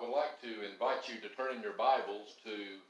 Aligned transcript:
I 0.00 0.02
would 0.02 0.16
like 0.16 0.40
to 0.40 0.64
invite 0.64 1.12
you 1.12 1.20
to 1.20 1.28
turn 1.36 1.56
in 1.56 1.62
your 1.62 1.76
Bibles 1.76 2.32
to 2.44 2.80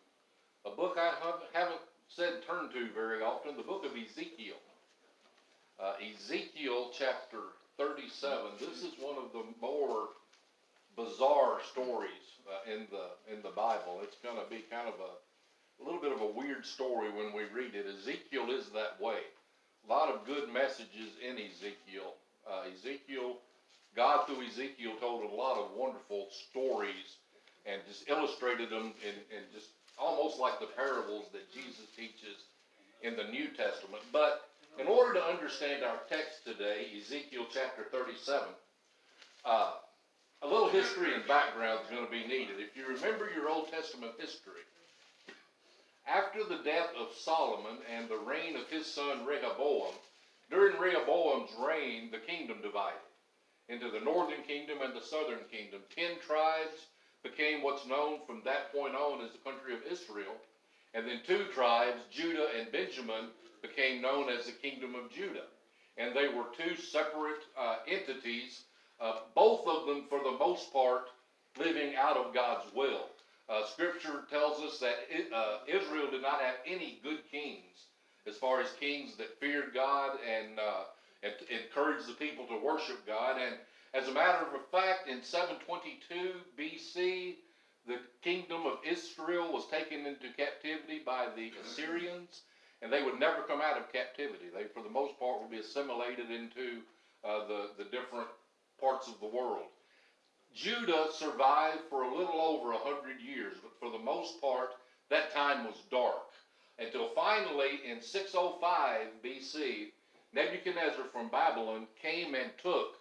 a 0.65 0.71
book 0.71 0.97
I 0.97 1.11
haven't 1.53 1.81
said 2.07 2.47
turn 2.47 2.71
to 2.71 2.95
very 2.95 3.21
often, 3.21 3.57
the 3.57 3.65
book 3.67 3.85
of 3.85 3.91
Ezekiel. 3.99 4.55
Uh, 5.83 5.95
Ezekiel 5.99 6.93
chapter 6.97 7.59
37. 7.79 8.61
This 8.61 8.85
is 8.85 8.95
one 9.01 9.17
of 9.19 9.33
the 9.33 9.43
more 9.61 10.11
bizarre 10.95 11.59
stories 11.73 12.39
uh, 12.47 12.73
in 12.73 12.87
the 12.93 13.35
in 13.35 13.43
the 13.43 13.57
Bible. 13.57 13.99
It's 14.05 14.17
going 14.23 14.39
to 14.39 14.49
be 14.49 14.63
kind 14.71 14.87
of 14.87 14.95
a, 15.03 15.83
a 15.83 15.85
little 15.85 16.01
bit 16.01 16.13
of 16.13 16.21
a 16.21 16.31
weird 16.31 16.65
story 16.65 17.11
when 17.11 17.35
we 17.35 17.43
read 17.51 17.75
it. 17.75 17.87
Ezekiel 17.87 18.55
is 18.55 18.71
that 18.71 19.01
way. 19.01 19.27
A 19.85 19.91
lot 19.91 20.15
of 20.15 20.27
good 20.27 20.53
messages 20.53 21.11
in 21.19 21.43
Ezekiel. 21.43 22.15
Uh, 22.47 22.71
Ezekiel 22.73 23.39
God, 23.97 24.27
through 24.27 24.47
Ezekiel, 24.47 24.93
told 25.01 25.25
a 25.25 25.35
lot 25.35 25.59
of 25.59 25.77
wonderful 25.77 26.29
stories 26.31 27.19
and 27.67 27.83
just 27.89 28.09
illustrated 28.09 28.71
them 28.71 28.95
in, 29.03 29.15
in 29.35 29.43
just 29.53 29.71
almost 29.99 30.39
like 30.39 30.61
the 30.61 30.71
parables 30.77 31.27
that 31.33 31.53
Jesus 31.53 31.87
teaches 31.97 32.47
in 33.03 33.17
the 33.17 33.25
New 33.25 33.49
Testament. 33.49 34.03
But 34.13 34.49
in 34.79 34.87
order 34.87 35.15
to 35.15 35.25
understand 35.25 35.83
our 35.83 35.99
text 36.09 36.45
today, 36.45 36.87
Ezekiel 36.99 37.47
chapter 37.53 37.85
37, 37.91 38.49
uh, 39.45 39.73
a 40.43 40.47
little 40.47 40.69
history 40.69 41.13
and 41.15 41.27
background 41.27 41.81
is 41.85 41.91
going 41.91 42.07
to 42.07 42.11
be 42.11 42.27
needed. 42.27 42.57
If 42.61 42.77
you 42.77 42.87
remember 42.87 43.29
your 43.35 43.51
Old 43.51 43.71
Testament 43.71 44.13
history, 44.19 44.65
after 46.09 46.45
the 46.45 46.63
death 46.65 46.89
of 46.99 47.13
Solomon 47.19 47.79
and 47.95 48.09
the 48.09 48.19
reign 48.19 48.57
of 48.57 48.71
his 48.71 48.87
son 48.87 49.27
Rehoboam, 49.27 49.93
during 50.51 50.81
Rehoboam's 50.81 51.51
reign, 51.61 52.11
the 52.11 52.19
kingdom 52.19 52.59
divided 52.63 53.05
into 53.71 53.91
the 53.91 54.05
northern 54.05 54.43
kingdom 54.43 54.79
and 54.83 54.95
the 54.95 55.01
southern 55.01 55.47
kingdom. 55.51 55.81
Ten 55.95 56.19
tribes 56.27 56.91
became 57.23 57.63
what's 57.63 57.87
known 57.87 58.19
from 58.27 58.43
that 58.45 58.73
point 58.73 58.95
on 58.95 59.25
as 59.25 59.33
the 59.33 59.51
country 59.51 59.75
of 59.75 59.81
Israel. 59.91 60.35
And 60.95 61.07
then 61.07 61.21
two 61.27 61.45
tribes, 61.55 62.01
Judah 62.11 62.49
and 62.59 62.73
Benjamin, 62.73 63.31
became 63.63 64.03
known 64.03 64.29
as 64.29 64.47
the 64.47 64.53
kingdom 64.53 64.95
of 64.95 65.11
Judah. 65.13 65.47
And 65.97 66.17
they 66.17 66.29
were 66.29 66.47
two 66.57 66.77
separate 66.77 67.43
uh, 67.59 67.77
entities, 67.87 68.63
uh, 69.01 69.21
both 69.35 69.67
of 69.67 69.87
them, 69.87 70.07
for 70.09 70.19
the 70.19 70.37
most 70.39 70.73
part, 70.73 71.07
living 71.59 71.95
out 71.97 72.17
of 72.17 72.35
God's 72.35 72.65
will. 72.75 73.07
Uh, 73.49 73.67
scripture 73.67 74.25
tells 74.31 74.61
us 74.63 74.79
that 74.79 74.95
it, 75.11 75.33
uh, 75.33 75.59
Israel 75.67 76.11
did 76.11 76.23
not 76.23 76.41
have 76.41 76.55
any 76.67 76.99
good 77.03 77.19
kings, 77.31 77.87
as 78.27 78.37
far 78.37 78.61
as 78.61 78.69
kings 78.79 79.17
that 79.17 79.39
feared 79.41 79.75
God 79.75 80.19
and 80.25 80.59
uh, 81.25 81.29
and 81.29 81.61
encourage 81.61 82.07
the 82.07 82.13
people 82.15 82.47
to 82.47 82.65
worship 82.65 83.07
God. 83.07 83.37
And 83.41 83.57
as 83.95 84.09
a 84.09 84.13
matter 84.13 84.47
of 84.55 84.71
fact, 84.71 85.09
in 85.09 85.23
722 85.23 86.33
BC, 86.59 87.37
the 87.87 87.99
kingdom 88.23 88.67
of 88.67 88.79
Israel 88.87 89.53
was 89.53 89.67
taken 89.67 90.07
into 90.07 90.33
captivity 90.37 91.01
by 91.05 91.29
the 91.35 91.53
Assyrians, 91.63 92.43
and 92.83 92.93
they 92.93 93.03
would 93.03 93.19
never 93.19 93.43
come 93.43 93.61
out 93.61 93.79
of 93.79 93.93
captivity. 93.93 94.47
They, 94.55 94.65
for 94.65 94.83
the 94.83 94.91
most 94.91 95.19
part, 95.19 95.41
would 95.41 95.51
be 95.51 95.59
assimilated 95.59 96.31
into 96.31 96.83
uh, 97.25 97.47
the, 97.47 97.71
the 97.79 97.85
different 97.85 98.29
parts 98.81 99.09
of 99.09 99.19
the 99.21 99.27
world. 99.27 99.69
Judah 100.55 101.07
survived 101.13 101.83
for 101.89 102.03
a 102.03 102.15
little 102.15 102.41
over 102.41 102.73
a 102.73 102.79
hundred 102.79 103.21
years, 103.21 103.57
but 103.63 103.79
for 103.79 103.91
the 103.97 104.03
most 104.03 104.41
part, 104.41 104.71
that 105.09 105.33
time 105.33 105.65
was 105.65 105.77
dark. 105.91 106.31
Until 106.79 107.11
finally, 107.15 107.81
in 107.87 108.01
605 108.01 109.07
BC, 109.23 109.93
Nebuchadnezzar 110.33 111.07
from 111.13 111.29
Babylon 111.29 111.87
came 112.01 112.35
and 112.35 112.51
took 112.63 112.95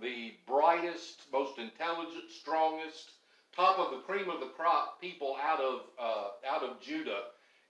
the 0.00 0.32
brightest, 0.46 1.22
most 1.32 1.58
intelligent, 1.58 2.30
strongest, 2.30 3.10
top 3.54 3.78
of 3.78 3.90
the 3.90 4.02
cream 4.02 4.30
of 4.30 4.40
the 4.40 4.46
crop 4.56 5.00
people 5.00 5.36
out 5.42 5.60
of 5.60 5.80
uh, 5.98 6.28
out 6.48 6.62
of 6.62 6.80
Judah, 6.80 7.24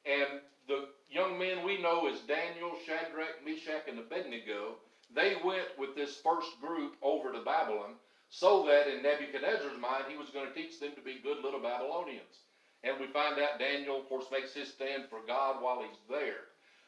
and 0.04 0.40
the 0.68 0.88
young 1.10 1.38
men 1.38 1.64
we 1.64 1.82
know 1.82 2.06
as 2.06 2.20
Daniel, 2.20 2.72
Shadrach, 2.86 3.44
Meshach, 3.44 3.88
and 3.88 3.98
Abednego. 3.98 4.76
They 5.12 5.34
went 5.44 5.66
with 5.76 5.96
this 5.96 6.18
first 6.22 6.60
group 6.60 6.94
over 7.02 7.32
to 7.32 7.42
Babylon, 7.42 7.98
so 8.28 8.64
that 8.66 8.86
in 8.86 9.02
Nebuchadnezzar's 9.02 9.80
mind 9.80 10.04
he 10.08 10.16
was 10.16 10.30
going 10.30 10.46
to 10.46 10.54
teach 10.54 10.78
them 10.78 10.92
to 10.94 11.00
be 11.00 11.18
good 11.22 11.42
little 11.42 11.60
Babylonians. 11.60 12.46
And 12.84 13.00
we 13.00 13.08
find 13.08 13.38
out 13.40 13.58
Daniel, 13.58 13.98
of 13.98 14.08
course, 14.08 14.26
makes 14.30 14.54
his 14.54 14.68
stand 14.68 15.04
for 15.10 15.18
God 15.26 15.60
while 15.60 15.82
he's 15.82 15.98
there. 16.08 16.46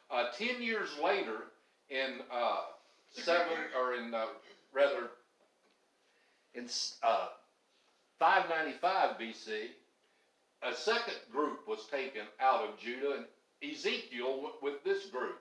Uh, 0.08 0.28
ten 0.38 0.62
years 0.62 0.88
later, 1.02 1.51
in 1.92 2.20
uh, 2.32 2.62
seven 3.10 3.58
or 3.78 3.94
in 3.94 4.14
uh, 4.14 4.26
rather 4.72 5.10
in 6.54 6.66
uh, 7.02 7.28
595 8.18 9.18
BC, 9.18 9.68
a 10.62 10.74
second 10.74 11.16
group 11.30 11.66
was 11.68 11.86
taken 11.90 12.22
out 12.40 12.62
of 12.62 12.78
Judah, 12.78 13.16
and 13.16 13.72
Ezekiel 13.72 14.40
went 14.42 14.62
with 14.62 14.84
this 14.84 15.06
group. 15.06 15.38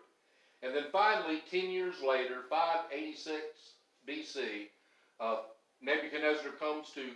And 0.64 0.76
then 0.76 0.86
finally, 0.92 1.42
10 1.50 1.70
years 1.70 1.96
later, 2.08 2.44
586 2.50 3.38
BC, 4.08 4.68
uh, 5.20 5.38
Nebuchadnezzar 5.82 6.52
comes 6.52 6.92
to 6.96 7.12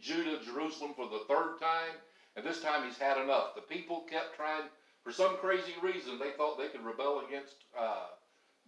Judah, 0.00 0.38
Jerusalem 0.44 0.92
for 0.94 1.06
the 1.06 1.24
third 1.28 1.58
time, 1.60 1.96
and 2.36 2.44
this 2.44 2.60
time 2.60 2.86
he's 2.86 2.98
had 2.98 3.22
enough. 3.22 3.54
The 3.54 3.62
people 3.62 4.06
kept 4.10 4.36
trying, 4.36 4.64
for 5.02 5.12
some 5.12 5.36
crazy 5.36 5.74
reason, 5.82 6.18
they 6.18 6.32
thought 6.36 6.58
they 6.58 6.68
could 6.68 6.84
rebel 6.84 7.22
against 7.26 7.54
uh, 7.78 8.06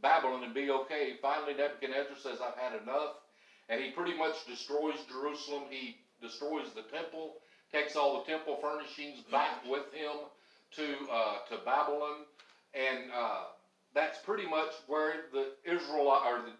Babylon 0.03 0.45
and 0.45 0.55
be 0.55 0.71
okay. 0.71 1.15
Finally, 1.21 1.55
Nebuchadnezzar 1.55 2.17
says, 2.17 2.39
I've 2.41 2.59
had 2.59 2.81
enough. 2.83 3.15
And 3.69 3.83
he 3.83 3.91
pretty 3.91 4.17
much 4.17 4.47
destroys 4.47 4.97
Jerusalem. 5.09 5.65
He 5.71 5.97
destroys 6.21 6.69
the 6.75 6.83
temple, 6.83 7.35
takes 7.73 7.97
all 7.97 8.19
the 8.19 8.31
temple 8.31 8.59
furnishings 8.61 9.21
back 9.31 9.65
with 9.69 9.93
him 9.93 10.29
to, 10.77 10.85
uh, 11.11 11.39
to 11.51 11.65
Babylon. 11.65 12.25
And 12.75 13.11
uh, 13.15 13.45
that's 13.95 14.19
pretty 14.19 14.49
much 14.49 14.73
where 14.87 15.25
the 15.33 15.53
Israel 15.65 16.09
or 16.09 16.43
the 16.43 16.53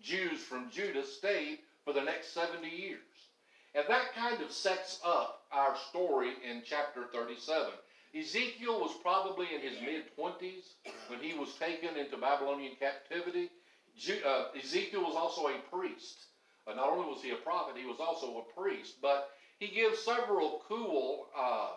Jews 0.00 0.40
from 0.40 0.70
Judah 0.70 1.04
stayed 1.04 1.58
for 1.84 1.92
the 1.92 2.02
next 2.02 2.32
70 2.32 2.68
years. 2.68 3.00
And 3.74 3.84
that 3.88 4.14
kind 4.14 4.40
of 4.40 4.50
sets 4.50 5.00
up 5.04 5.42
our 5.52 5.76
story 5.90 6.30
in 6.48 6.62
chapter 6.64 7.04
37. 7.12 7.66
Ezekiel 8.18 8.80
was 8.80 8.96
probably 9.02 9.46
in 9.54 9.60
his 9.60 9.80
mid 9.80 10.04
20s 10.16 10.74
when 11.08 11.20
he 11.20 11.34
was 11.34 11.54
taken 11.54 11.96
into 11.96 12.16
Babylonian 12.16 12.72
captivity. 12.78 13.50
Uh, 14.26 14.44
Ezekiel 14.58 15.02
was 15.02 15.14
also 15.16 15.48
a 15.48 15.58
priest. 15.70 16.26
Uh, 16.66 16.74
not 16.74 16.88
only 16.88 17.06
was 17.06 17.22
he 17.22 17.30
a 17.30 17.36
prophet, 17.36 17.76
he 17.76 17.86
was 17.86 18.00
also 18.00 18.38
a 18.38 18.60
priest. 18.60 18.94
But 19.02 19.30
he 19.58 19.68
gives 19.68 19.98
several 19.98 20.62
cool 20.68 21.28
uh, 21.36 21.70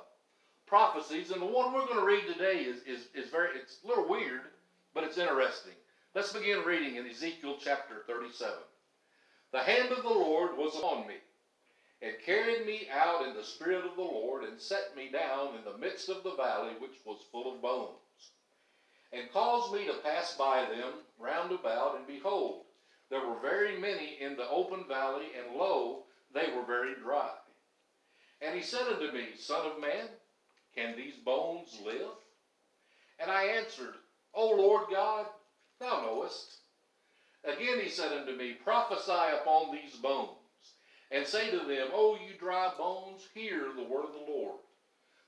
prophecies, 0.65 1.31
and 1.31 1.41
the 1.41 1.45
one 1.45 1.73
we're 1.73 1.85
going 1.85 1.99
to 1.99 2.05
read 2.05 2.27
today 2.27 2.59
is, 2.59 2.81
is, 2.83 3.07
is 3.13 3.29
very, 3.29 3.49
it's 3.59 3.79
a 3.83 3.87
little 3.87 4.07
weird, 4.07 4.41
but 4.93 5.03
it's 5.03 5.17
interesting. 5.17 5.73
Let's 6.15 6.33
begin 6.33 6.59
reading 6.65 6.95
in 6.95 7.07
Ezekiel 7.07 7.57
chapter 7.61 8.03
37. 8.07 8.53
The 9.51 9.59
hand 9.59 9.91
of 9.91 10.03
the 10.03 10.09
Lord 10.09 10.57
was 10.57 10.75
on 10.75 11.07
me 11.07 11.15
and 12.01 12.13
carried 12.25 12.65
me 12.65 12.87
out 12.91 13.27
in 13.27 13.33
the 13.35 13.43
spirit 13.43 13.85
of 13.85 13.95
the 13.95 14.01
Lord, 14.01 14.43
and 14.43 14.59
set 14.59 14.95
me 14.95 15.09
down 15.11 15.55
in 15.55 15.65
the 15.65 15.77
midst 15.77 16.09
of 16.09 16.23
the 16.23 16.35
valley 16.35 16.71
which 16.79 16.97
was 17.05 17.25
full 17.31 17.53
of 17.53 17.61
bones, 17.61 18.31
and 19.11 19.31
caused 19.31 19.73
me 19.73 19.85
to 19.85 19.93
pass 20.03 20.35
by 20.37 20.61
them 20.61 20.93
round 21.17 21.51
about, 21.51 21.97
and 21.97 22.07
behold, 22.07 22.63
there 23.09 23.25
were 23.25 23.39
very 23.41 23.77
many 23.79 24.17
in 24.21 24.37
the 24.37 24.47
open 24.49 24.85
valley, 24.87 25.27
and 25.37 25.57
lo, 25.57 26.03
they 26.33 26.47
were 26.55 26.65
very 26.65 26.95
dry. 26.95 27.31
And 28.41 28.55
he 28.55 28.61
said 28.61 28.87
unto 28.87 29.11
me, 29.11 29.29
Son 29.37 29.65
of 29.65 29.81
man, 29.81 30.07
can 30.75 30.95
these 30.95 31.15
bones 31.25 31.77
live? 31.83 32.11
And 33.19 33.29
I 33.29 33.43
answered, 33.45 33.95
O 34.33 34.51
Lord 34.51 34.85
God, 34.91 35.25
thou 35.79 36.01
knowest. 36.01 36.57
Again 37.43 37.79
he 37.81 37.89
said 37.89 38.13
unto 38.13 38.33
me, 38.37 38.53
Prophesy 38.63 39.35
upon 39.41 39.71
these 39.71 39.95
bones 39.95 40.38
and 41.11 41.25
say 41.25 41.49
to 41.51 41.57
them, 41.57 41.89
O 41.93 42.15
you 42.15 42.37
dry 42.37 42.71
bones, 42.77 43.27
hear 43.33 43.69
the 43.75 43.83
word 43.83 44.05
of 44.05 44.13
the 44.13 44.31
Lord. 44.31 44.59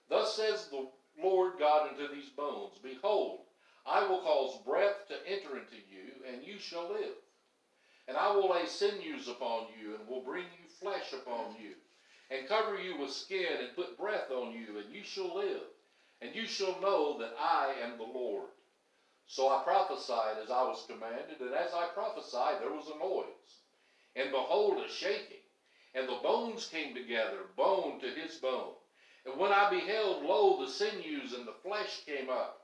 Thus 0.09 0.35
says 0.35 0.67
the 0.67 0.87
Lord 1.21 1.53
God 1.59 1.89
unto 1.89 2.13
these 2.13 2.29
bones, 2.29 2.77
Behold, 2.83 3.39
I 3.85 4.07
will 4.07 4.21
cause 4.21 4.63
breath 4.65 5.07
to 5.07 5.15
enter 5.27 5.57
into 5.57 5.77
you, 5.77 6.23
and 6.31 6.43
you 6.43 6.59
shall 6.59 6.89
live. 6.89 7.15
And 8.07 8.17
I 8.17 8.31
will 8.31 8.49
lay 8.49 8.65
sinews 8.65 9.27
upon 9.27 9.67
you, 9.79 9.95
and 9.95 10.07
will 10.07 10.23
bring 10.23 10.43
you 10.43 10.69
flesh 10.79 11.13
upon 11.13 11.55
you, 11.59 11.71
and 12.29 12.47
cover 12.47 12.79
you 12.79 12.99
with 12.99 13.11
skin, 13.11 13.57
and 13.59 13.75
put 13.75 13.97
breath 13.97 14.29
on 14.31 14.53
you, 14.53 14.77
and 14.77 14.93
you 14.93 15.03
shall 15.03 15.35
live. 15.35 15.63
And 16.21 16.35
you 16.35 16.45
shall 16.45 16.79
know 16.81 17.17
that 17.19 17.33
I 17.39 17.73
am 17.83 17.97
the 17.97 18.03
Lord. 18.03 18.49
So 19.25 19.47
I 19.47 19.63
prophesied 19.63 20.37
as 20.43 20.51
I 20.51 20.61
was 20.63 20.85
commanded, 20.87 21.39
and 21.39 21.53
as 21.55 21.73
I 21.73 21.87
prophesied, 21.93 22.61
there 22.61 22.71
was 22.71 22.87
a 22.93 22.99
noise. 22.99 23.61
And 24.15 24.29
behold, 24.29 24.77
a 24.85 24.91
shaking 24.91 25.41
and 25.93 26.07
the 26.07 26.19
bones 26.23 26.67
came 26.67 26.95
together, 26.95 27.39
bone 27.57 27.99
to 27.99 28.07
his 28.07 28.35
bone. 28.35 28.73
And 29.25 29.37
when 29.37 29.51
I 29.51 29.69
beheld, 29.69 30.23
lo, 30.23 30.63
the 30.63 30.71
sinews 30.71 31.33
and 31.33 31.47
the 31.47 31.53
flesh 31.63 32.01
came 32.05 32.29
up 32.29 32.61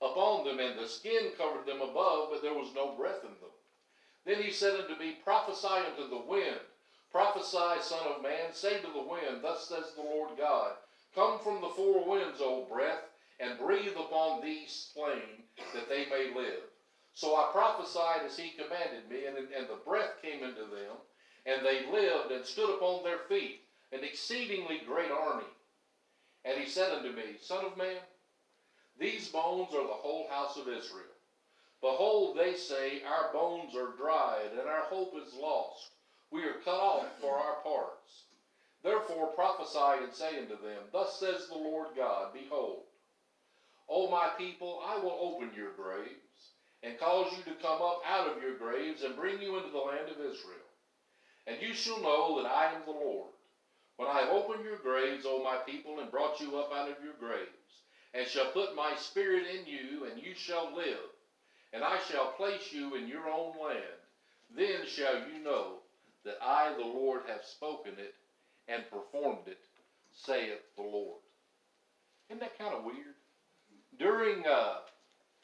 upon 0.00 0.44
them, 0.44 0.58
and 0.60 0.78
the 0.78 0.88
skin 0.88 1.32
covered 1.36 1.66
them 1.66 1.82
above, 1.82 2.28
but 2.30 2.42
there 2.42 2.54
was 2.54 2.74
no 2.74 2.92
breath 2.92 3.22
in 3.22 3.30
them. 3.40 3.50
Then 4.24 4.42
he 4.42 4.50
said 4.50 4.80
unto 4.80 4.98
me, 4.98 5.18
Prophesy 5.24 5.66
unto 5.68 6.08
the 6.08 6.24
wind, 6.26 6.60
prophesy 7.10 7.82
Son 7.82 8.06
of 8.06 8.22
Man, 8.22 8.52
say 8.52 8.80
to 8.80 8.86
the 8.86 9.02
wind, 9.02 9.42
Thus 9.42 9.68
says 9.68 9.92
the 9.94 10.02
Lord 10.02 10.30
God, 10.38 10.72
Come 11.14 11.38
from 11.40 11.60
the 11.60 11.70
four 11.70 12.08
winds, 12.08 12.40
O 12.40 12.66
breath, 12.70 13.02
and 13.40 13.58
breathe 13.58 13.96
upon 13.96 14.40
these 14.42 14.90
slain, 14.94 15.44
that 15.74 15.88
they 15.88 16.06
may 16.06 16.32
live. 16.34 16.62
So 17.14 17.36
I 17.36 17.50
prophesied 17.52 18.22
as 18.24 18.38
he 18.38 18.50
commanded 18.50 19.10
me, 19.10 19.26
and, 19.26 19.36
and 19.36 19.68
the 19.68 19.80
breath 19.84 20.22
came 20.22 20.44
into 20.44 20.62
them, 20.62 20.96
and 21.46 21.64
they 21.64 21.90
lived 21.90 22.32
and 22.32 22.44
stood 22.44 22.74
upon 22.74 23.02
their 23.02 23.20
feet, 23.28 23.60
an 23.92 24.04
exceedingly 24.04 24.80
great 24.86 25.10
army. 25.10 25.44
And 26.44 26.58
he 26.58 26.68
said 26.68 26.92
unto 26.92 27.10
me, 27.10 27.36
Son 27.40 27.64
of 27.64 27.76
man, 27.76 27.98
these 28.98 29.28
bones 29.28 29.74
are 29.74 29.86
the 29.86 29.92
whole 29.92 30.28
house 30.30 30.56
of 30.56 30.68
Israel. 30.68 31.04
Behold, 31.80 32.36
they 32.36 32.54
say, 32.54 33.02
Our 33.02 33.32
bones 33.32 33.74
are 33.74 33.96
dried, 33.96 34.52
and 34.52 34.68
our 34.68 34.84
hope 34.84 35.14
is 35.16 35.34
lost. 35.34 35.90
We 36.30 36.44
are 36.44 36.60
cut 36.64 36.78
off 36.78 37.06
for 37.20 37.34
our 37.34 37.56
parts. 37.62 38.24
Therefore 38.82 39.28
prophesy 39.28 40.04
and 40.04 40.12
say 40.12 40.38
unto 40.38 40.60
them, 40.62 40.84
Thus 40.92 41.18
says 41.18 41.48
the 41.48 41.58
Lord 41.58 41.88
God, 41.96 42.32
Behold, 42.32 42.84
O 43.88 44.08
my 44.10 44.30
people, 44.38 44.80
I 44.86 44.98
will 44.98 45.18
open 45.20 45.50
your 45.56 45.72
graves, 45.72 46.54
and 46.82 46.98
cause 46.98 47.32
you 47.36 47.42
to 47.44 47.60
come 47.60 47.82
up 47.82 48.00
out 48.06 48.28
of 48.28 48.42
your 48.42 48.56
graves, 48.56 49.02
and 49.02 49.16
bring 49.16 49.40
you 49.40 49.56
into 49.56 49.70
the 49.70 49.78
land 49.78 50.08
of 50.08 50.20
Israel. 50.20 50.69
And 51.46 51.56
you 51.60 51.74
shall 51.74 52.00
know 52.00 52.42
that 52.42 52.48
I 52.48 52.72
am 52.72 52.82
the 52.84 52.92
Lord, 52.92 53.30
when 53.96 54.08
I 54.08 54.20
have 54.20 54.30
opened 54.30 54.64
your 54.64 54.78
graves, 54.78 55.24
O 55.26 55.42
my 55.42 55.58
people, 55.70 56.00
and 56.00 56.10
brought 56.10 56.40
you 56.40 56.58
up 56.58 56.72
out 56.74 56.90
of 56.90 57.02
your 57.02 57.14
graves, 57.18 57.84
and 58.14 58.26
shall 58.26 58.50
put 58.52 58.76
my 58.76 58.94
spirit 58.96 59.44
in 59.46 59.66
you, 59.66 60.04
and 60.04 60.22
you 60.22 60.34
shall 60.34 60.74
live, 60.74 61.10
and 61.72 61.84
I 61.84 61.98
shall 62.10 62.32
place 62.32 62.72
you 62.72 62.94
in 62.94 63.08
your 63.08 63.28
own 63.28 63.52
land. 63.62 64.00
Then 64.56 64.86
shall 64.86 65.14
you 65.14 65.42
know 65.44 65.80
that 66.24 66.38
I, 66.42 66.72
the 66.76 66.84
Lord, 66.84 67.22
have 67.26 67.44
spoken 67.44 67.92
it 67.98 68.14
and 68.68 68.82
performed 68.90 69.46
it, 69.46 69.58
saith 70.12 70.60
the 70.76 70.82
Lord. 70.82 71.20
Isn't 72.28 72.40
that 72.40 72.58
kind 72.58 72.74
of 72.74 72.84
weird? 72.84 73.14
During 73.98 74.44
uh, 74.46 74.78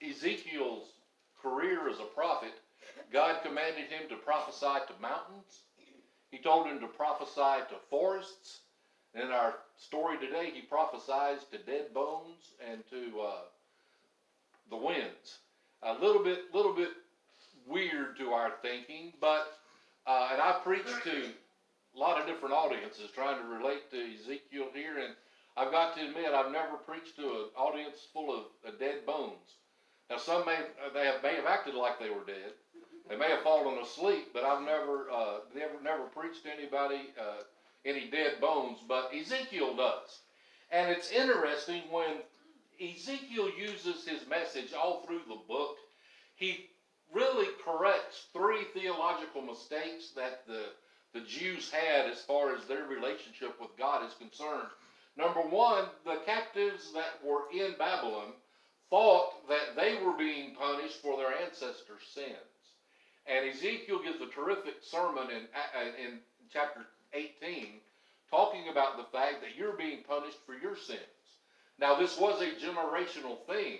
Ezekiel's 0.03 0.89
career 1.43 1.89
as 1.91 1.99
a 1.99 2.15
prophet, 2.15 2.53
God 3.13 3.43
commanded 3.43 3.91
him 3.91 4.09
to 4.09 4.17
prophesy 4.17 4.67
to 4.87 5.03
mountains. 5.03 5.63
He 6.37 6.43
told 6.43 6.67
him 6.67 6.81
to 6.81 6.87
prophesy 6.87 7.65
to 7.71 7.77
forests. 7.89 8.61
In 9.15 9.31
our 9.31 9.55
story 9.79 10.19
today, 10.19 10.51
he 10.53 10.61
prophesies 10.61 11.39
to 11.51 11.57
dead 11.57 11.95
bones 11.95 12.53
and 12.71 12.83
to 12.91 13.21
uh, 13.23 13.41
the 14.69 14.77
winds. 14.77 15.39
A 15.83 15.95
little 15.95 16.23
bit, 16.23 16.41
little 16.53 16.75
bit 16.75 16.91
weird 17.67 18.19
to 18.19 18.33
our 18.33 18.53
thinking, 18.61 19.15
but 19.19 19.47
uh, 20.07 20.29
and 20.33 20.43
I've 20.43 20.63
preached 20.63 21.03
to 21.05 21.23
a 21.97 21.99
lot 21.99 22.21
of 22.21 22.27
different 22.27 22.55
audiences 22.55 23.11
trying 23.15 23.41
to 23.41 23.49
relate 23.49 23.91
to 23.93 23.97
Ezekiel 23.97 24.67
here, 24.75 24.99
and 24.99 25.15
I've 25.57 25.73
got 25.73 25.97
to 25.97 26.07
admit 26.07 26.35
I've 26.35 26.53
never 26.53 26.77
preached 26.77 27.17
to 27.17 27.23
an 27.23 27.49
audience 27.57 27.97
full 28.13 28.31
of 28.31 28.45
uh, 28.67 28.73
dead 28.79 29.07
bones. 29.07 29.57
Now 30.11 30.19
some 30.19 30.45
may 30.45 30.59
they 30.93 31.07
have, 31.07 31.23
may 31.23 31.35
have 31.37 31.47
acted 31.47 31.75
like 31.75 31.99
they 31.99 32.11
were 32.11 32.27
dead. 32.27 32.53
They 33.09 33.17
may 33.17 33.31
have 33.31 33.43
fallen 33.43 33.79
asleep, 33.79 34.31
but 34.33 34.43
I've 34.43 34.65
never 34.65 35.11
uh, 35.11 35.39
never 35.55 35.81
never 35.83 36.05
preached 36.05 36.45
to 36.45 36.53
anybody 36.53 37.11
uh, 37.21 37.43
any 37.85 38.11
dead 38.11 38.41
bones. 38.41 38.79
But 38.87 39.13
Ezekiel 39.15 39.77
does, 39.77 40.21
and 40.73 40.91
it's 40.91 41.13
interesting 41.13 41.83
when 41.91 42.19
Ezekiel 42.81 43.51
uses 43.57 44.07
his 44.07 44.27
message 44.29 44.73
all 44.73 45.03
through 45.03 45.23
the 45.29 45.39
book. 45.49 45.77
He 46.35 46.71
really 47.13 47.49
corrects 47.65 48.27
three 48.33 48.65
theological 48.75 49.43
mistakes 49.43 50.11
that 50.17 50.47
the 50.47 50.65
the 51.15 51.21
Jews 51.21 51.71
had 51.71 52.11
as 52.11 52.21
far 52.23 52.55
as 52.55 52.65
their 52.65 52.87
relationship 52.87 53.61
with 53.61 53.77
God 53.79 54.05
is 54.05 54.15
concerned. 54.15 54.69
Number 55.17 55.41
one, 55.41 55.85
the 56.05 56.21
captives 56.27 56.93
that 56.93 57.25
were 57.25 57.45
in 57.55 57.75
Babylon 57.79 58.33
thought 58.91 59.49
that 59.49 59.75
they 59.77 59.97
were 60.05 60.13
being 60.13 60.55
punished 60.55 61.01
for 61.01 61.17
their 61.17 61.33
ancestors' 61.43 62.03
sins. 62.13 62.56
And 63.29 63.49
Ezekiel 63.51 64.03
gives 64.03 64.21
a 64.21 64.27
terrific 64.27 64.77
sermon 64.83 65.31
in, 65.31 65.43
uh, 65.55 65.79
uh, 65.81 66.03
in 66.03 66.19
chapter 66.53 66.81
18 67.13 67.81
talking 68.31 68.69
about 68.71 68.97
the 68.97 69.17
fact 69.17 69.41
that 69.41 69.57
you're 69.57 69.77
being 69.77 70.03
punished 70.09 70.39
for 70.47 70.55
your 70.55 70.77
sins. 70.77 71.01
Now, 71.79 71.99
this 71.99 72.19
was 72.19 72.41
a 72.41 72.65
generational 72.65 73.39
thing, 73.47 73.79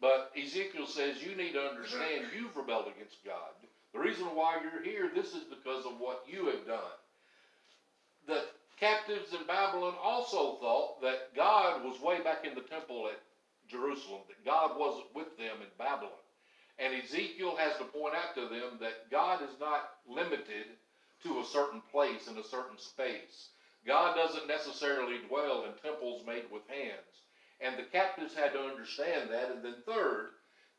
but 0.00 0.32
Ezekiel 0.36 0.86
says 0.86 1.22
you 1.22 1.36
need 1.36 1.52
to 1.52 1.60
understand 1.62 2.26
you've 2.36 2.56
rebelled 2.56 2.88
against 2.94 3.24
God. 3.24 3.54
The 3.92 4.00
reason 4.00 4.26
why 4.34 4.58
you're 4.62 4.82
here, 4.82 5.10
this 5.14 5.34
is 5.34 5.44
because 5.44 5.84
of 5.84 5.98
what 5.98 6.24
you 6.26 6.46
have 6.46 6.66
done. 6.66 6.96
The 8.26 8.44
captives 8.78 9.32
in 9.32 9.46
Babylon 9.46 9.94
also 10.02 10.56
thought 10.60 11.02
that 11.02 11.34
God 11.36 11.84
was 11.84 12.00
way 12.00 12.22
back 12.22 12.44
in 12.44 12.54
the 12.54 12.62
temple 12.62 13.08
at 13.08 13.20
Jerusalem, 13.68 14.22
that 14.28 14.44
God 14.44 14.78
wasn't 14.78 15.14
with 15.14 15.36
them 15.36 15.56
in 15.60 15.68
Babylon. 15.78 16.21
And 16.78 16.94
Ezekiel 16.94 17.56
has 17.56 17.76
to 17.78 17.84
point 17.84 18.14
out 18.14 18.34
to 18.34 18.42
them 18.42 18.78
that 18.80 19.10
God 19.10 19.42
is 19.42 19.60
not 19.60 19.90
limited 20.08 20.66
to 21.22 21.40
a 21.40 21.46
certain 21.46 21.82
place 21.92 22.28
in 22.28 22.38
a 22.38 22.44
certain 22.44 22.78
space. 22.78 23.48
God 23.86 24.14
doesn't 24.14 24.48
necessarily 24.48 25.18
dwell 25.28 25.64
in 25.64 25.72
temples 25.82 26.26
made 26.26 26.44
with 26.50 26.62
hands. 26.68 27.22
And 27.60 27.78
the 27.78 27.84
captives 27.84 28.34
had 28.34 28.52
to 28.52 28.60
understand 28.60 29.30
that. 29.30 29.50
And 29.50 29.64
then, 29.64 29.76
third, 29.86 30.30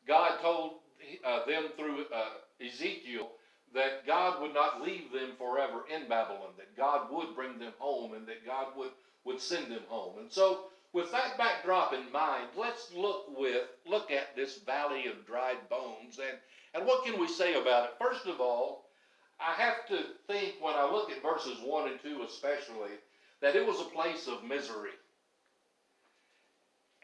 God 0.06 0.40
told 0.40 0.72
uh, 1.24 1.46
them 1.46 1.68
through 1.76 2.04
uh, 2.14 2.64
Ezekiel 2.64 3.30
that 3.74 4.06
God 4.06 4.40
would 4.40 4.54
not 4.54 4.82
leave 4.82 5.10
them 5.12 5.32
forever 5.36 5.84
in 5.92 6.08
Babylon, 6.08 6.52
that 6.56 6.76
God 6.76 7.08
would 7.10 7.34
bring 7.34 7.58
them 7.58 7.72
home 7.78 8.14
and 8.14 8.26
that 8.26 8.46
God 8.46 8.68
would, 8.76 8.90
would 9.24 9.40
send 9.40 9.70
them 9.70 9.82
home. 9.88 10.18
And 10.18 10.30
so 10.30 10.66
with 10.94 11.10
that 11.10 11.36
backdrop 11.36 11.92
in 11.92 12.10
mind, 12.12 12.46
let's 12.56 12.92
look 12.94 13.26
with 13.36 13.64
look 13.86 14.10
at 14.10 14.34
this 14.36 14.58
valley 14.58 15.06
of 15.06 15.26
dried 15.26 15.68
bones 15.68 16.20
and, 16.20 16.38
and 16.72 16.86
what 16.86 17.04
can 17.04 17.20
we 17.20 17.28
say 17.28 17.60
about 17.60 17.84
it? 17.84 17.90
First 18.00 18.26
of 18.26 18.40
all, 18.40 18.86
I 19.40 19.52
have 19.60 19.86
to 19.88 19.98
think 20.28 20.54
when 20.60 20.74
I 20.74 20.90
look 20.90 21.10
at 21.10 21.22
verses 21.22 21.58
1 21.62 21.90
and 21.90 22.00
2 22.00 22.22
especially, 22.22 22.94
that 23.42 23.56
it 23.56 23.66
was 23.66 23.80
a 23.80 23.90
place 23.90 24.28
of 24.28 24.44
misery. 24.44 24.94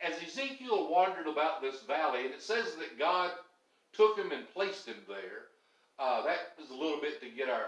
As 0.00 0.14
Ezekiel 0.22 0.90
wandered 0.90 1.26
about 1.26 1.60
this 1.60 1.82
valley, 1.82 2.24
and 2.24 2.32
it 2.32 2.42
says 2.42 2.76
that 2.76 2.98
God 2.98 3.32
took 3.92 4.16
him 4.16 4.32
and 4.32 4.48
placed 4.54 4.86
him 4.86 4.96
there. 5.08 5.50
Uh, 5.98 6.24
that 6.24 6.54
is 6.62 6.70
a 6.70 6.74
little 6.74 7.00
bit 7.00 7.20
to 7.20 7.28
get 7.28 7.50
our, 7.50 7.66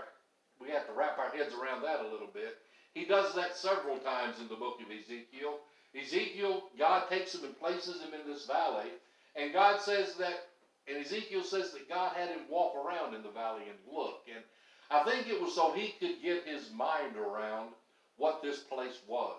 we 0.60 0.70
have 0.70 0.86
to 0.86 0.92
wrap 0.92 1.18
our 1.18 1.30
heads 1.36 1.52
around 1.52 1.82
that 1.82 2.00
a 2.00 2.08
little 2.08 2.30
bit. 2.32 2.56
He 2.94 3.04
does 3.04 3.34
that 3.34 3.56
several 3.56 3.98
times 3.98 4.38
in 4.40 4.48
the 4.48 4.54
book 4.54 4.78
of 4.80 4.90
Ezekiel. 4.90 5.58
Ezekiel, 6.00 6.64
God 6.78 7.08
takes 7.08 7.34
him 7.34 7.44
and 7.44 7.58
places 7.58 8.00
him 8.00 8.10
in 8.14 8.30
this 8.30 8.46
valley, 8.46 8.88
and 9.36 9.52
God 9.52 9.80
says 9.80 10.14
that, 10.16 10.48
and 10.88 11.04
Ezekiel 11.04 11.44
says 11.44 11.72
that 11.72 11.88
God 11.88 12.16
had 12.16 12.28
him 12.28 12.40
walk 12.50 12.74
around 12.76 13.14
in 13.14 13.22
the 13.22 13.30
valley 13.30 13.62
and 13.68 13.78
look. 13.94 14.22
And 14.34 14.42
I 14.90 15.04
think 15.04 15.28
it 15.28 15.40
was 15.40 15.54
so 15.54 15.72
he 15.72 15.94
could 16.00 16.22
get 16.22 16.46
his 16.46 16.70
mind 16.72 17.16
around 17.16 17.70
what 18.16 18.42
this 18.42 18.58
place 18.60 18.98
was. 19.06 19.36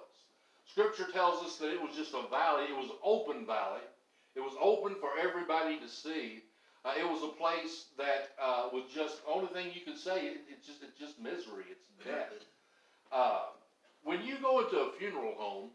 Scripture 0.66 1.08
tells 1.12 1.44
us 1.44 1.58
that 1.58 1.74
it 1.74 1.82
was 1.82 1.96
just 1.96 2.14
a 2.14 2.28
valley, 2.30 2.66
it 2.70 2.78
was 2.78 2.90
an 2.90 2.98
open 3.04 3.46
valley. 3.46 3.82
It 4.36 4.42
was 4.42 4.54
open 4.60 4.96
for 5.00 5.10
everybody 5.22 5.78
to 5.80 5.88
see. 5.88 6.42
Uh, 6.86 6.94
it 7.00 7.08
was 7.08 7.24
a 7.24 7.38
place 7.38 7.86
that 7.98 8.32
uh, 8.42 8.70
was 8.74 8.84
just 8.94 9.22
only 9.28 9.48
thing 9.54 9.68
you 9.74 9.82
could 9.82 9.98
say. 9.98 10.26
It, 10.26 10.38
it's 10.50 10.66
just 10.66 10.82
it's 10.82 10.98
just 11.00 11.20
misery. 11.20 11.64
It's 11.70 11.88
death. 12.04 12.34
Uh, 13.12 13.46
when 14.04 14.24
you 14.24 14.38
go 14.42 14.66
into 14.66 14.78
a 14.80 14.92
funeral 14.98 15.36
home, 15.38 15.70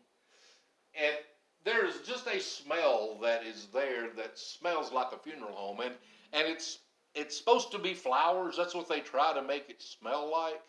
and 0.94 1.16
there 1.64 1.86
is 1.86 1.98
just 2.06 2.26
a 2.26 2.40
smell 2.40 3.16
that 3.22 3.42
is 3.42 3.68
there 3.72 4.08
that 4.16 4.38
smells 4.38 4.92
like 4.92 5.12
a 5.12 5.18
funeral 5.18 5.54
home, 5.54 5.80
and 5.80 5.96
and 6.32 6.48
it's 6.48 6.78
it's 7.14 7.36
supposed 7.36 7.70
to 7.72 7.78
be 7.78 7.94
flowers. 7.94 8.56
That's 8.56 8.74
what 8.74 8.88
they 8.88 9.00
try 9.00 9.32
to 9.32 9.42
make 9.42 9.64
it 9.68 9.82
smell 9.82 10.30
like. 10.30 10.60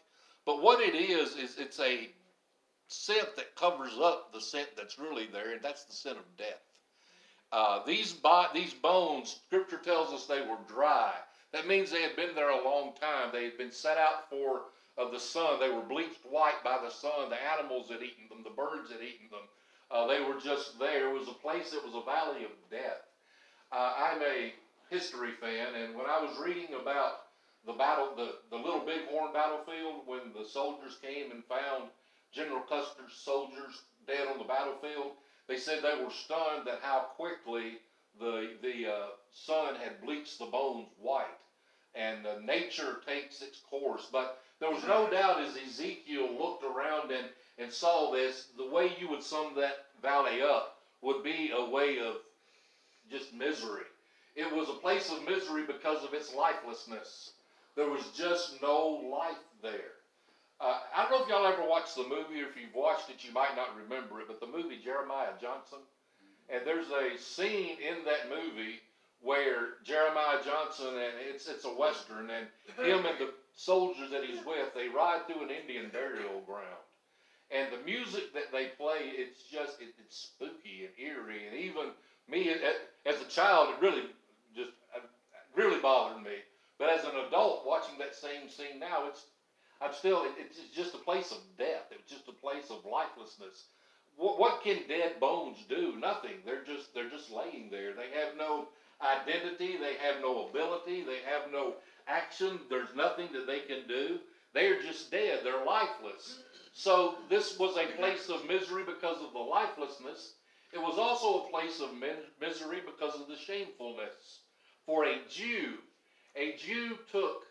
But 0.46 0.62
what 0.62 0.80
it 0.82 0.96
is 0.96 1.36
is 1.36 1.58
it's 1.58 1.80
a 1.80 2.10
scent 2.90 3.30
that 3.36 3.56
covers 3.56 3.98
up 4.00 4.32
the 4.34 4.42
scent 4.42 4.70
that's 4.76 4.98
really 4.98 5.28
there, 5.28 5.52
and 5.52 5.62
that's 5.62 5.84
the 5.86 5.94
scent 5.94 6.18
of 6.18 6.38
death. 6.38 6.62
Uh, 7.52 7.80
these, 7.86 8.14
bo- 8.14 8.48
these 8.54 8.74
bones, 8.74 9.38
Scripture 9.48 9.80
tells 9.80 10.12
us 10.14 10.26
they 10.26 10.42
were 10.42 10.58
dry. 10.68 11.14
That 11.54 11.68
means 11.68 11.92
they 11.92 12.04
had 12.04 12.16
been 12.16 12.36
there 12.36 12.50
a 12.50 12.64
long 12.64 12.94
time. 12.94 13.32
They 13.32 13.46
had 13.46 13.58
been 13.58 13.72
set 13.72 13.98
out 13.98 14.30
for 14.30 14.64
of 14.98 15.12
the 15.12 15.20
sun. 15.20 15.60
They 15.60 15.70
were 15.70 15.82
bleached 15.82 16.26
white 16.26 16.64
by 16.64 16.78
the 16.78 16.90
sun. 16.92 17.30
The 17.30 17.42
animals 17.42 17.90
had 17.90 18.04
eaten 18.04 18.28
them. 18.30 18.44
The 18.44 18.52
birds 18.52 18.92
had 18.92 19.02
eaten 19.02 19.30
them. 19.32 19.48
Uh, 19.92 20.08
they 20.08 20.22
were 20.22 20.40
just 20.40 20.78
there. 20.80 21.10
It 21.10 21.20
was 21.20 21.28
a 21.28 21.42
place 21.42 21.72
that 21.72 21.84
was 21.84 21.96
a 21.96 22.06
valley 22.06 22.46
of 22.46 22.52
death. 22.70 23.02
Uh, 23.72 23.94
I'm 23.98 24.22
a 24.22 24.54
history 24.90 25.32
fan, 25.40 25.76
and 25.76 25.96
when 25.96 26.06
I 26.06 26.22
was 26.22 26.40
reading 26.44 26.76
about 26.80 27.14
the 27.66 27.74
battle, 27.74 28.14
the, 28.16 28.36
the 28.50 28.56
Little 28.62 28.82
Bighorn 28.82 29.34
battlefield, 29.34 30.06
when 30.06 30.34
the 30.34 30.48
soldiers 30.48 30.98
came 31.02 31.32
and 31.32 31.44
found 31.46 31.90
General 32.32 32.62
Custer's 32.62 33.14
soldiers 33.14 33.82
dead 34.08 34.28
on 34.32 34.38
the 34.38 34.46
battlefield, 34.46 35.14
they 35.48 35.58
said 35.58 35.82
they 35.82 36.04
were 36.04 36.12
stunned 36.12 36.68
at 36.68 36.80
how 36.82 37.08
quickly 37.16 37.78
the, 38.20 38.54
the 38.62 38.88
uh, 38.88 39.08
sun 39.32 39.76
had 39.76 40.02
bleached 40.02 40.40
the 40.40 40.46
bones 40.46 40.88
white. 41.00 41.26
And 41.96 42.26
uh, 42.26 42.40
nature 42.46 43.02
takes 43.06 43.42
its 43.42 43.60
course. 43.70 44.08
But 44.12 44.38
There 44.60 44.70
was 44.70 44.84
no 44.84 45.10
doubt 45.10 45.42
as 45.42 45.56
Ezekiel 45.58 46.30
looked 46.38 46.64
around 46.64 47.12
and, 47.12 47.28
and 47.60 47.72
saw 47.72 48.12
this, 48.12 48.48
the 48.58 48.70
way 48.70 48.92
you 49.00 49.10
would 49.10 49.24
sum 49.24 49.54
that 49.56 49.86
valley 50.02 50.42
up 50.42 50.78
would 51.02 51.24
be 51.24 51.52
a 51.56 51.70
way 51.70 52.00
of 52.00 52.16
just 53.12 53.34
misery. 53.34 53.84
It 54.36 54.54
was 54.54 54.70
a 54.70 54.74
place 54.74 55.12
of 55.12 55.28
misery 55.28 55.64
because 55.66 56.04
of 56.04 56.14
its 56.14 56.34
lifelessness. 56.34 57.32
There 57.76 57.90
was 57.90 58.04
just 58.16 58.62
no 58.62 59.10
life 59.12 59.38
there. 59.62 59.94
Uh, 60.62 60.78
I 60.96 61.04
don't 61.04 61.12
know 61.12 61.24
if 61.24 61.30
y'all 61.30 61.46
ever 61.46 61.68
watched 61.68 61.96
the 61.96 62.04
movie, 62.04 62.42
or 62.42 62.48
if 62.48 62.58
you've 62.60 62.76
watched 62.76 63.10
it, 63.10 63.24
you 63.24 63.32
might 63.32 63.56
not 63.56 63.78
remember 63.82 64.20
it, 64.20 64.28
but 64.28 64.40
the 64.42 64.48
movie 64.48 64.80
Jeremiah 64.84 65.32
Johnson. 65.42 65.80
And 66.50 66.62
there's 66.66 66.90
a 66.90 67.18
scene 67.18 67.78
in 67.80 68.04
that 68.06 68.28
movie 68.30 68.82
where 69.22 69.80
Jeremiah 69.84 70.40
Johnson, 70.44 70.96
and 70.96 71.14
it's 71.30 71.48
it's 71.48 71.66
a 71.66 71.70
western, 71.70 72.30
and 72.30 72.48
him 72.78 73.06
and 73.06 73.18
the 73.20 73.32
soldiers 73.56 74.12
that 74.12 74.24
he's 74.24 74.44
with, 74.46 74.74
they 74.74 74.88
ride 74.88 75.28
through 75.28 75.44
an 75.44 75.50
Indian 75.52 75.90
burial 75.92 76.42
ground, 76.46 76.84
and 77.52 77.74
the 77.74 77.84
music 77.84 78.34
that 78.34 78.52
they 78.52 78.68
play, 78.78 79.12
it's 79.16 79.44
just 79.44 79.82
it, 79.82 79.94
it's 80.04 80.18
spooky 80.18 80.86
and 80.86 80.94
eerie, 81.00 81.48
and 81.48 81.56
even 81.58 81.92
me 82.30 82.52
as 83.06 83.22
a 83.22 83.26
child, 83.26 83.70
it 83.70 83.82
really 83.82 84.04
just 84.56 84.72
uh, 84.96 85.00
really 85.56 85.80
bothered 85.82 86.24
me. 86.24 86.38
But 86.78 86.90
as 86.90 87.04
an 87.04 87.12
adult 87.28 87.66
watching 87.66 87.98
that 88.00 88.16
same 88.16 88.50
scene 88.50 88.80
now, 88.80 89.08
it's 89.08 89.26
I'm 89.82 89.94
still 89.94 90.26
it's 90.38 90.60
just 90.76 90.96
a 90.96 91.00
place 91.00 91.32
of 91.32 91.38
death. 91.58 91.88
It's 91.92 92.10
just 92.10 92.28
a 92.28 92.34
place 92.34 92.70
of 92.70 92.86
lifelessness. 92.86 93.66
What, 94.18 94.40
what 94.40 94.64
can 94.64 94.80
dead 94.88 95.20
bones 95.20 95.58
do? 95.70 95.96
Nothing. 96.00 96.44
They're 96.46 96.64
just 96.64 96.94
they're 96.94 97.10
just 97.10 97.32
laying 97.32 97.70
there. 97.72 97.94
They 97.94 98.10
have 98.20 98.38
no 98.38 98.68
identity. 99.02 99.78
They 99.78 99.96
have 100.06 100.22
no 100.22 100.50
ability. 100.50 101.04
They 101.04 101.20
have 101.26 101.52
no 101.52 101.76
action. 102.08 102.60
There's 102.70 102.94
nothing 102.96 103.30
that 103.34 103.48
they 103.48 103.60
can 103.60 103.88
do. 103.88 104.20
They're 104.54 104.82
just 104.82 105.12
dead. 105.12 105.40
They're 105.44 105.66
lifeless. 105.66 106.40
So 106.80 107.16
this 107.30 107.60
was 107.60 107.76
a 107.76 107.98
place 107.98 108.30
of 108.30 108.48
misery 108.48 108.84
because 108.86 109.18
of 109.22 109.34
the 109.34 109.40
lifelessness. 109.40 110.36
It 110.72 110.80
was 110.80 110.98
also 110.98 111.44
a 111.44 111.50
place 111.50 111.82
of 111.82 111.90
misery 112.40 112.80
because 112.86 113.20
of 113.20 113.28
the 113.28 113.36
shamefulness. 113.36 114.40
For 114.86 115.04
a 115.04 115.18
Jew, 115.30 115.74
a 116.38 116.56
Jew 116.56 116.98
took 117.12 117.44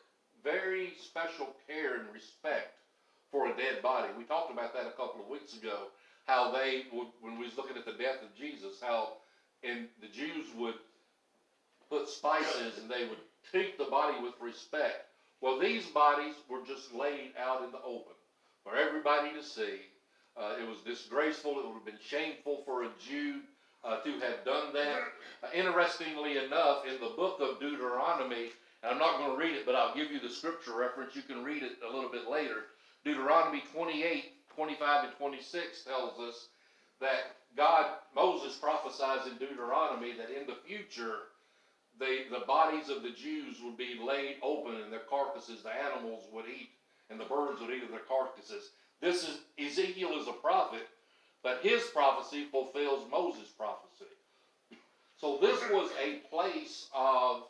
very 0.43 0.95
special 0.99 1.55
care 1.67 1.97
and 1.97 2.07
respect 2.11 2.73
for 3.31 3.49
a 3.49 3.55
dead 3.55 3.83
body. 3.83 4.09
We 4.17 4.25
talked 4.25 4.51
about 4.51 4.73
that 4.73 4.87
a 4.87 4.97
couple 4.97 5.21
of 5.21 5.29
weeks 5.29 5.53
ago. 5.53 5.89
How 6.25 6.51
they 6.51 6.85
would, 6.91 7.09
when 7.21 7.39
we 7.39 7.45
was 7.45 7.57
looking 7.59 7.77
at 7.77 7.85
the 7.85 8.03
death 8.03 8.23
of 8.23 8.35
Jesus, 8.35 8.81
how 8.81 9.19
and 9.63 9.89
the 10.01 10.09
Jews 10.09 10.47
would 10.57 10.77
put 11.91 12.09
spices 12.09 12.79
and 12.81 12.91
they 12.91 13.07
would 13.07 13.21
treat 13.51 13.77
the 13.77 13.91
body 13.91 14.23
with 14.23 14.41
respect. 14.41 15.05
Well, 15.43 15.59
these 15.59 15.85
bodies 15.89 16.35
were 16.49 16.65
just 16.67 16.95
laid 16.95 17.33
out 17.39 17.63
in 17.63 17.73
the 17.73 17.83
open 17.85 18.15
for 18.69 18.77
everybody 18.77 19.33
to 19.33 19.43
see. 19.43 19.81
Uh, 20.37 20.55
it 20.61 20.69
was 20.69 20.79
disgraceful. 20.85 21.59
It 21.59 21.67
would 21.67 21.75
have 21.75 21.87
been 21.87 22.05
shameful 22.05 22.63
for 22.65 22.85
a 22.85 22.91
Jew 23.01 23.41
uh, 23.85 24.01
to 24.01 24.13
have 24.21 24.45
done 24.45 24.73
that. 24.75 25.01
Uh, 25.43 25.49
interestingly 25.55 26.39
enough, 26.39 26.85
in 26.87 27.01
the 27.01 27.15
book 27.17 27.41
of 27.41 27.61
Deuteronomy, 27.61 28.51
and 28.83 28.93
I'm 28.93 28.99
not 28.99 29.19
going 29.19 29.33
to 29.33 29.37
read 29.37 29.57
it, 29.57 29.67
but 29.67 29.75
I'll 29.75 29.95
give 29.95 30.13
you 30.13 30.21
the 30.21 30.29
scripture 30.29 30.77
reference. 30.77 31.17
You 31.17 31.23
can 31.23 31.43
read 31.43 31.63
it 31.63 31.79
a 31.89 31.93
little 31.93 32.11
bit 32.11 32.31
later. 32.31 32.71
Deuteronomy 33.05 33.63
28, 33.73 34.33
25, 34.55 35.05
and 35.05 35.13
26 35.17 35.85
tells 35.85 36.21
us 36.21 36.49
that 37.01 37.39
God, 37.57 37.87
Moses 38.15 38.57
prophesies 38.57 39.27
in 39.27 39.39
Deuteronomy 39.39 40.13
that 40.19 40.31
in 40.31 40.47
the 40.47 40.59
future, 40.67 41.35
they, 41.99 42.27
the 42.31 42.47
bodies 42.47 42.89
of 42.91 43.03
the 43.03 43.11
Jews 43.11 43.57
would 43.65 43.77
be 43.77 43.99
laid 44.05 44.37
open 44.43 44.77
and 44.77 44.93
their 44.93 45.07
carcasses, 45.11 45.63
the 45.63 45.71
animals 45.71 46.25
would 46.33 46.45
eat, 46.47 46.71
and 47.11 47.19
the 47.19 47.25
birds 47.25 47.61
would 47.61 47.71
eat 47.71 47.91
their 47.91 48.01
carcasses. 48.01 48.71
This 49.01 49.25
is 49.25 49.39
Ezekiel 49.59 50.19
is 50.21 50.29
a 50.29 50.33
prophet, 50.33 50.87
but 51.43 51.61
his 51.63 51.83
prophecy 51.95 52.47
fulfills 52.51 53.09
Moses' 53.11 53.49
prophecy. 53.57 54.11
So 55.17 55.39
this 55.41 55.61
was 55.71 55.91
a 56.03 56.19
place 56.31 56.89
of 56.95 57.43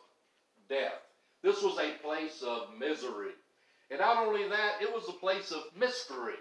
death. 0.67 1.01
This 1.43 1.61
was 1.61 1.77
a 1.77 2.03
place 2.03 2.41
of 2.45 2.69
misery. 2.79 3.31
And 3.91 3.99
not 3.99 4.17
only 4.17 4.47
that, 4.47 4.81
it 4.81 4.93
was 4.93 5.07
a 5.07 5.13
place 5.13 5.51
of 5.51 5.63
mystery. 5.77 6.35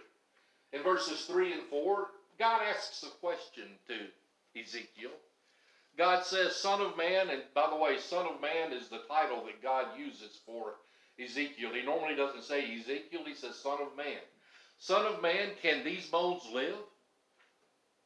In 0.73 0.83
verses 0.83 1.25
3 1.27 1.53
and 1.53 1.63
4, 1.71 2.07
God 2.39 2.61
asks 2.63 3.03
a 3.05 3.11
question 3.21 3.65
to 3.89 4.61
Ezekiel. 4.61 5.11
God 5.97 6.25
says, 6.25 6.55
Son 6.55 6.81
of 6.81 6.97
Man, 6.97 7.31
and 7.31 7.43
by 7.55 7.69
the 7.71 7.77
way, 7.77 7.99
Son 7.99 8.27
of 8.27 8.41
Man 8.41 8.73
is 8.73 8.89
the 8.89 9.03
title 9.09 9.45
that 9.47 9.63
God 9.63 9.87
uses 9.99 10.39
for 10.47 10.75
Ezekiel. 11.23 11.71
He 11.75 11.83
normally 11.83 12.15
doesn't 12.15 12.45
say 12.45 12.79
Ezekiel, 12.79 13.23
he 13.27 13.35
says 13.35 13.57
Son 13.57 13.79
of 13.81 13.97
Man. 13.97 14.21
Son 14.79 15.07
of 15.07 15.21
Man, 15.23 15.51
can 15.61 15.85
these 15.85 16.07
bones 16.07 16.43
live? 16.53 16.77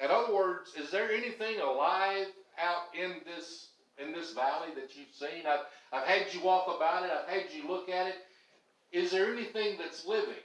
In 0.00 0.10
other 0.10 0.34
words, 0.34 0.72
is 0.76 0.90
there 0.90 1.12
anything 1.12 1.60
alive 1.60 2.26
out 2.58 2.94
in 2.98 3.16
this 3.24 3.68
in 3.98 4.12
this 4.12 4.32
valley 4.32 4.74
that 4.74 4.96
you've 4.96 5.14
seen? 5.14 5.46
I've, 5.46 5.66
I've 5.92 6.06
had 6.06 6.32
you 6.34 6.42
walk 6.42 6.66
about 6.74 7.04
it, 7.04 7.10
I've 7.12 7.28
had 7.28 7.52
you 7.54 7.68
look 7.68 7.88
at 7.88 8.06
it. 8.08 8.16
Is 8.90 9.10
there 9.10 9.32
anything 9.32 9.78
that's 9.78 10.06
living? 10.06 10.42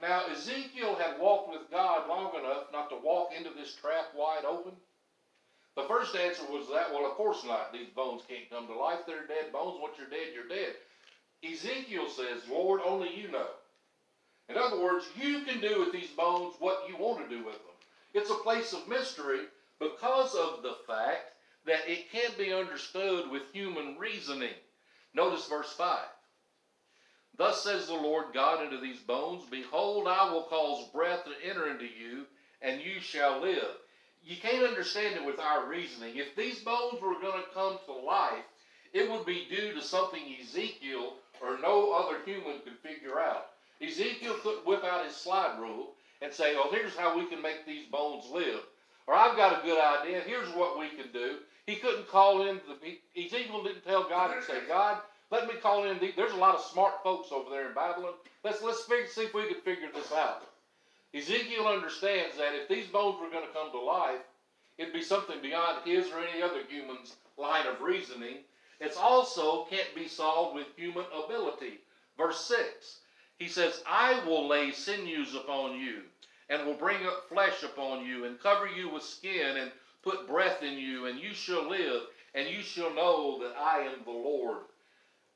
Now, 0.00 0.22
Ezekiel 0.30 0.94
had 0.94 1.18
walked 1.18 1.50
with 1.50 1.70
God 1.70 2.08
long 2.08 2.32
enough 2.38 2.70
not 2.72 2.88
to 2.90 2.96
walk 3.02 3.30
into 3.36 3.50
this 3.50 3.74
trap 3.74 4.14
wide 4.14 4.44
open. 4.44 4.72
The 5.76 5.88
first 5.88 6.14
answer 6.16 6.42
was 6.50 6.68
that, 6.72 6.92
well, 6.92 7.06
of 7.06 7.12
course 7.12 7.44
not. 7.44 7.72
These 7.72 7.90
bones 7.94 8.22
can't 8.28 8.50
come 8.50 8.66
to 8.66 8.74
life. 8.74 9.00
They're 9.06 9.26
dead 9.26 9.52
bones. 9.52 9.78
Once 9.80 9.94
you're 9.98 10.10
dead, 10.10 10.34
you're 10.34 10.48
dead. 10.48 10.74
Ezekiel 11.44 12.08
says, 12.08 12.48
Lord, 12.50 12.80
only 12.84 13.14
you 13.14 13.30
know. 13.30 13.48
In 14.48 14.56
other 14.56 14.80
words, 14.80 15.06
you 15.16 15.42
can 15.42 15.60
do 15.60 15.80
with 15.80 15.92
these 15.92 16.10
bones 16.10 16.54
what 16.58 16.88
you 16.88 16.96
want 16.96 17.22
to 17.22 17.34
do 17.34 17.44
with 17.44 17.54
them. 17.54 17.76
It's 18.14 18.30
a 18.30 18.34
place 18.34 18.72
of 18.72 18.88
mystery 18.88 19.40
because 19.78 20.34
of 20.34 20.62
the 20.62 20.76
fact 20.86 21.32
that 21.66 21.88
it 21.88 22.10
can't 22.10 22.36
be 22.38 22.52
understood 22.52 23.30
with 23.30 23.52
human 23.52 23.98
reasoning. 23.98 24.54
Notice 25.14 25.46
verse 25.46 25.72
5. 25.72 25.98
Thus 27.36 27.62
says 27.62 27.86
the 27.86 27.94
Lord 27.94 28.26
God 28.34 28.64
unto 28.64 28.80
these 28.80 29.00
bones, 29.00 29.44
Behold, 29.50 30.08
I 30.08 30.32
will 30.32 30.44
cause 30.44 30.88
breath 30.88 31.24
to 31.24 31.48
enter 31.48 31.70
into 31.70 31.84
you, 31.84 32.26
and 32.62 32.80
you 32.80 33.00
shall 33.00 33.40
live 33.40 33.76
you 34.28 34.36
can't 34.36 34.66
understand 34.66 35.16
it 35.16 35.24
with 35.24 35.40
our 35.40 35.66
reasoning. 35.66 36.16
If 36.16 36.36
these 36.36 36.60
bones 36.60 37.00
were 37.00 37.20
going 37.20 37.42
to 37.42 37.54
come 37.54 37.78
to 37.86 37.92
life, 37.92 38.44
it 38.92 39.10
would 39.10 39.26
be 39.26 39.46
due 39.50 39.72
to 39.74 39.82
something 39.82 40.22
Ezekiel 40.40 41.14
or 41.40 41.58
no 41.60 41.92
other 41.92 42.18
human 42.24 42.60
could 42.64 42.78
figure 42.82 43.20
out. 43.20 43.46
Ezekiel 43.80 44.36
could 44.42 44.58
whip 44.66 44.84
out 44.84 45.04
his 45.04 45.14
slide 45.14 45.58
rule 45.60 45.94
and 46.20 46.32
say, 46.32 46.54
oh, 46.56 46.68
here's 46.70 46.96
how 46.96 47.16
we 47.16 47.26
can 47.26 47.40
make 47.40 47.64
these 47.64 47.86
bones 47.86 48.24
live. 48.32 48.60
Or 49.06 49.14
I've 49.14 49.36
got 49.36 49.58
a 49.58 49.66
good 49.66 49.80
idea. 49.80 50.20
Here's 50.20 50.48
what 50.50 50.78
we 50.78 50.88
can 50.88 51.12
do. 51.12 51.38
He 51.66 51.76
couldn't 51.76 52.08
call 52.08 52.48
in 52.48 52.60
the 52.66 53.22
Ezekiel 53.22 53.62
didn't 53.62 53.84
tell 53.84 54.08
God 54.08 54.34
and 54.34 54.44
say, 54.44 54.60
God, 54.66 54.98
let 55.30 55.46
me 55.46 55.54
call 55.62 55.84
in. 55.84 55.98
The, 55.98 56.12
there's 56.16 56.32
a 56.32 56.36
lot 56.36 56.54
of 56.54 56.62
smart 56.62 57.02
folks 57.02 57.28
over 57.30 57.50
there 57.50 57.68
in 57.68 57.74
Babylon. 57.74 58.14
Let's 58.42 58.62
let's 58.62 58.84
figure, 58.84 59.06
see 59.06 59.24
if 59.24 59.34
we 59.34 59.46
can 59.52 59.60
figure 59.60 59.88
this 59.94 60.12
out. 60.12 60.44
Ezekiel 61.14 61.66
understands 61.66 62.36
that 62.36 62.54
if 62.54 62.68
these 62.68 62.86
bones 62.86 63.18
were 63.20 63.30
going 63.30 63.46
to 63.46 63.52
come 63.52 63.70
to 63.72 63.80
life, 63.80 64.20
it'd 64.78 64.92
be 64.92 65.02
something 65.02 65.40
beyond 65.42 65.78
his 65.84 66.06
or 66.10 66.20
any 66.20 66.42
other 66.42 66.62
human's 66.68 67.16
line 67.36 67.66
of 67.66 67.80
reasoning. 67.80 68.38
It 68.80 68.96
also 68.96 69.64
can't 69.64 69.94
be 69.94 70.06
solved 70.06 70.54
with 70.54 70.66
human 70.76 71.04
ability. 71.24 71.80
Verse 72.16 72.40
6, 72.46 72.98
he 73.38 73.48
says, 73.48 73.82
I 73.86 74.24
will 74.24 74.48
lay 74.48 74.72
sinews 74.72 75.34
upon 75.34 75.78
you, 75.78 76.02
and 76.48 76.64
will 76.64 76.74
bring 76.74 77.04
up 77.06 77.28
flesh 77.28 77.62
upon 77.62 78.06
you, 78.06 78.24
and 78.24 78.40
cover 78.40 78.68
you 78.68 78.88
with 78.88 79.02
skin, 79.02 79.56
and 79.56 79.70
put 80.02 80.28
breath 80.28 80.62
in 80.62 80.78
you, 80.78 81.06
and 81.06 81.18
you 81.18 81.34
shall 81.34 81.68
live, 81.68 82.02
and 82.34 82.48
you 82.48 82.62
shall 82.62 82.94
know 82.94 83.38
that 83.40 83.56
I 83.56 83.80
am 83.80 84.04
the 84.04 84.10
Lord. 84.10 84.62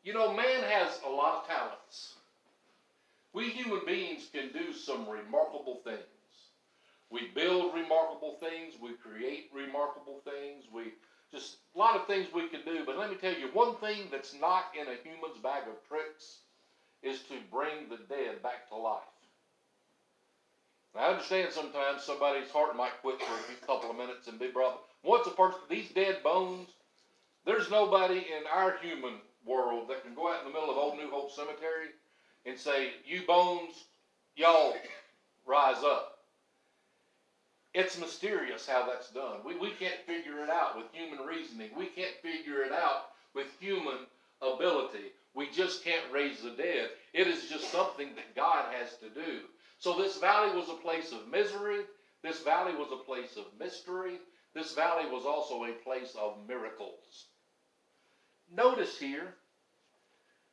You 0.05 0.15
know, 0.15 0.33
man 0.33 0.63
has 0.65 1.01
a 1.07 1.11
lot 1.11 1.43
of 1.43 1.49
talents. 1.49 2.15
We 3.33 3.49
human 3.49 3.81
beings 3.87 4.29
can 4.33 4.51
do 4.53 4.73
some 4.73 5.09
remarkable 5.09 5.81
things. 5.85 6.03
We 7.11 7.29
build 7.35 7.75
remarkable 7.75 8.39
things. 8.41 8.75
We 8.81 8.93
create 8.95 9.51
remarkable 9.55 10.21
things. 10.25 10.65
We 10.73 10.95
just 11.33 11.57
a 11.75 11.79
lot 11.79 11.97
of 11.97 12.07
things 12.07 12.29
we 12.33 12.49
can 12.49 12.61
do. 12.65 12.85
But 12.85 12.99
let 12.99 13.11
me 13.11 13.17
tell 13.17 13.33
you, 13.33 13.49
one 13.53 13.77
thing 13.77 14.09
that's 14.11 14.35
not 14.41 14.67
in 14.79 14.87
a 14.87 15.03
human's 15.03 15.39
bag 15.43 15.63
of 15.63 15.89
tricks 15.89 16.41
is 17.03 17.21
to 17.23 17.35
bring 17.51 17.89
the 17.89 17.99
dead 18.09 18.43
back 18.43 18.69
to 18.69 18.77
life. 18.77 19.03
Now, 20.95 21.01
I 21.01 21.11
understand 21.13 21.53
sometimes 21.53 22.03
somebody's 22.03 22.51
heart 22.51 22.77
might 22.77 23.01
quit 23.01 23.21
for 23.21 23.33
a 23.33 23.67
couple 23.67 23.91
of 23.91 23.97
minutes 23.97 24.29
and 24.29 24.39
be 24.39 24.49
brought. 24.49 24.83
Once 25.03 25.27
a 25.27 25.31
person, 25.31 25.61
these 25.71 25.89
dead 25.91 26.23
bones, 26.23 26.69
there's 27.47 27.71
nobody 27.71 28.19
in 28.19 28.45
our 28.53 28.77
human 28.83 29.15
world 29.45 29.89
that 29.89 30.05
can 30.05 30.15
go 30.15 30.31
out 30.31 30.41
in 30.41 30.49
the 30.49 30.53
middle 30.53 30.71
of 30.71 30.77
Old 30.77 30.97
New 30.97 31.11
Hope 31.11 31.33
Cemetery 31.33 31.89
and 32.45 32.59
say, 32.59 32.91
You 33.07 33.23
bones, 33.27 33.85
y'all 34.37 34.75
rise 35.47 35.83
up. 35.83 36.12
It's 37.75 37.99
mysterious 37.99 38.67
how 38.67 38.87
that's 38.87 39.11
done. 39.11 39.39
We, 39.45 39.57
we 39.59 39.71
can't 39.71 40.01
figure 40.07 40.43
it 40.43 40.51
out 40.51 40.77
with 40.77 40.87
human 40.93 41.25
reasoning. 41.25 41.71
We 41.77 41.87
can't 41.87 42.15
figure 42.23 42.63
it 42.63 42.73
out 42.73 43.07
with 43.35 43.47
human 43.61 44.07
ability. 44.43 45.13
We 45.35 45.49
just 45.51 45.83
can't 45.83 46.13
raise 46.13 46.43
the 46.43 46.51
dead. 46.51 46.91
It 47.15 47.27
is 47.27 47.49
just 47.49 47.73
something 47.73 48.11
that 48.17 48.37
God 48.37 48.67
has 48.75 48.97
to 48.99 49.09
do. 49.09 49.41
So 49.79 49.97
this 49.97 50.19
valley 50.19 50.55
was 50.55 50.69
a 50.69 50.75
place 50.75 51.13
of 51.13 51.31
misery. 51.31 51.81
This 52.23 52.43
valley 52.43 52.75
was 52.75 52.89
a 52.93 53.05
place 53.05 53.37
of 53.37 53.47
mystery. 53.59 54.19
This 54.55 54.75
valley 54.75 55.11
was 55.11 55.25
also 55.25 55.65
a 55.65 55.73
place 55.73 56.15
of 56.21 56.37
miracles. 56.47 57.27
Notice 58.55 58.99
here 58.99 59.35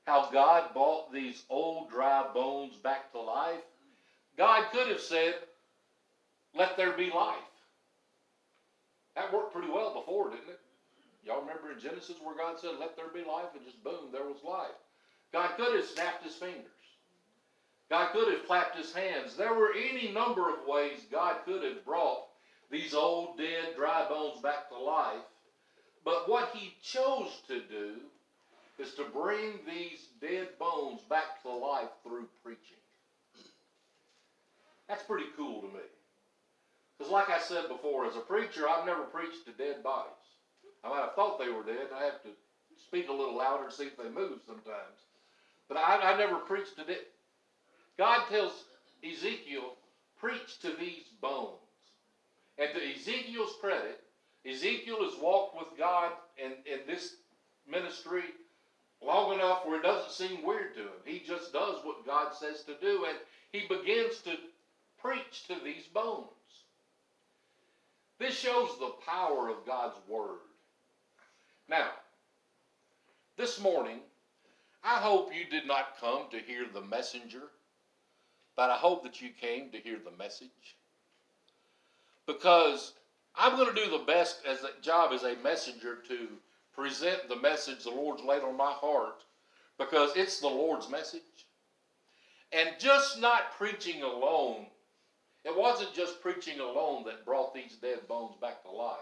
how 0.05 0.31
God 0.31 0.73
brought 0.73 1.13
these 1.13 1.43
old 1.49 1.89
dry 1.89 2.25
bones 2.33 2.75
back 2.77 3.11
to 3.11 3.19
life. 3.19 3.59
God 4.38 4.71
could 4.71 4.88
have 4.88 5.01
said, 5.01 5.35
Let 6.55 6.77
there 6.77 6.93
be 6.93 7.11
life. 7.11 7.37
That 9.15 9.33
worked 9.33 9.53
pretty 9.53 9.71
well 9.71 9.93
before, 9.93 10.29
didn't 10.29 10.49
it? 10.49 10.59
Y'all 11.25 11.41
remember 11.41 11.71
in 11.71 11.79
Genesis 11.79 12.15
where 12.23 12.35
God 12.35 12.59
said, 12.59 12.71
Let 12.79 12.95
there 12.95 13.09
be 13.13 13.27
life, 13.27 13.53
and 13.55 13.65
just 13.65 13.83
boom, 13.83 14.11
there 14.11 14.23
was 14.23 14.43
life. 14.43 14.77
God 15.31 15.51
could 15.57 15.75
have 15.75 15.85
snapped 15.85 16.23
his 16.23 16.35
fingers. 16.35 16.65
God 17.89 18.11
could 18.13 18.31
have 18.31 18.45
clapped 18.45 18.77
his 18.77 18.93
hands. 18.93 19.35
There 19.35 19.53
were 19.53 19.73
any 19.73 20.11
number 20.11 20.49
of 20.49 20.67
ways 20.67 21.05
God 21.11 21.37
could 21.45 21.63
have 21.63 21.83
brought 21.85 22.25
these 22.71 22.93
old, 22.93 23.37
dead, 23.37 23.75
dry 23.75 24.07
bones 24.07 24.41
back 24.41 24.69
to 24.69 24.77
life. 24.77 25.25
But 26.05 26.29
what 26.29 26.51
he 26.53 26.75
chose 26.83 27.41
to 27.47 27.59
do 27.61 27.95
is 28.77 28.93
to 28.93 29.03
bring 29.03 29.59
these 29.67 30.07
dead 30.21 30.49
bones 30.59 31.01
back 31.09 31.41
to 31.43 31.49
life 31.49 31.89
through 32.03 32.27
preaching. 32.43 32.77
That's 34.87 35.03
pretty 35.03 35.27
cool 35.35 35.61
to 35.61 35.67
me. 35.67 35.83
Because, 36.99 37.13
like 37.13 37.29
I 37.29 37.39
said 37.39 37.69
before, 37.69 38.05
as 38.05 38.17
a 38.17 38.19
preacher, 38.19 38.67
I've 38.67 38.85
never 38.85 39.03
preached 39.03 39.45
to 39.45 39.51
dead 39.53 39.81
bodies. 39.81 40.11
I 40.83 40.89
might 40.89 40.99
have 40.99 41.15
thought 41.15 41.39
they 41.39 41.49
were 41.49 41.63
dead. 41.63 41.87
I 41.95 42.03
have 42.03 42.21
to 42.23 42.29
speak 42.75 43.07
a 43.07 43.13
little 43.13 43.37
louder 43.37 43.69
to 43.69 43.71
see 43.71 43.85
if 43.85 43.97
they 43.97 44.09
move 44.09 44.39
sometimes. 44.45 44.99
But 45.69 45.77
I, 45.77 46.13
I 46.13 46.17
never 46.17 46.35
preached 46.35 46.75
to 46.77 46.83
dead. 46.83 47.05
God 47.97 48.27
tells 48.29 48.65
Ezekiel, 49.03 49.75
preach 50.19 50.59
to 50.59 50.73
these 50.77 51.05
bones. 51.21 51.55
And 52.57 52.69
to 52.73 52.95
Ezekiel's 52.95 53.55
credit, 53.61 54.01
Ezekiel 54.45 55.03
has 55.03 55.19
walked 55.21 55.57
with 55.57 55.77
God 55.77 56.11
in, 56.37 56.51
in 56.71 56.79
this 56.85 57.15
ministry 57.69 58.23
long 59.01 59.33
enough 59.33 59.65
where 59.65 59.79
it 59.79 59.83
doesn't 59.83 60.11
seem 60.11 60.45
weird 60.45 60.75
to 60.75 60.81
him. 60.81 60.99
He 61.05 61.19
just 61.25 61.53
does 61.53 61.77
what 61.83 62.05
God 62.05 62.33
says 62.33 62.63
to 62.63 62.73
do, 62.81 63.05
and 63.07 63.17
he 63.53 63.67
begins 63.67 64.19
to 64.23 64.35
preach 65.01 65.47
to 65.47 65.55
these 65.63 65.85
bones. 65.93 66.27
This 68.19 68.38
shows 68.38 68.77
the 68.77 68.93
power 69.05 69.49
of 69.49 69.65
God's 69.65 69.95
Word. 70.07 70.39
Now, 71.69 71.89
this 73.38 73.61
morning, 73.61 73.99
I 74.83 74.95
hope 74.95 75.31
you 75.33 75.45
did 75.49 75.65
not 75.65 75.99
come 75.99 76.23
to 76.31 76.39
hear 76.39 76.65
the 76.71 76.81
messenger, 76.81 77.43
but 78.57 78.69
I 78.69 78.75
hope 78.75 79.03
that 79.03 79.21
you 79.21 79.29
came 79.29 79.71
to 79.71 79.77
hear 79.77 79.97
the 80.03 80.17
message. 80.17 80.75
Because 82.27 82.93
I'm 83.35 83.55
going 83.55 83.73
to 83.73 83.85
do 83.85 83.89
the 83.89 84.03
best 84.03 84.41
as 84.45 84.63
a 84.63 84.81
job 84.81 85.13
as 85.13 85.23
a 85.23 85.38
messenger 85.41 85.99
to 86.09 86.27
present 86.75 87.29
the 87.29 87.38
message 87.38 87.83
the 87.83 87.89
Lord's 87.89 88.23
laid 88.23 88.43
on 88.43 88.57
my 88.57 88.71
heart 88.71 89.23
because 89.77 90.11
it's 90.15 90.41
the 90.41 90.47
Lord's 90.47 90.89
message. 90.89 91.21
And 92.51 92.71
just 92.79 93.21
not 93.21 93.53
preaching 93.57 94.03
alone, 94.03 94.65
it 95.49 95.57
wasn't 95.57 95.93
just 95.93 96.21
preaching 96.21 96.59
alone 96.59 97.03
that 97.05 97.25
brought 97.25 97.53
these 97.53 97.77
dead 97.81 98.07
bones 98.07 98.35
back 98.39 98.63
to 98.63 98.69
life. 98.69 98.97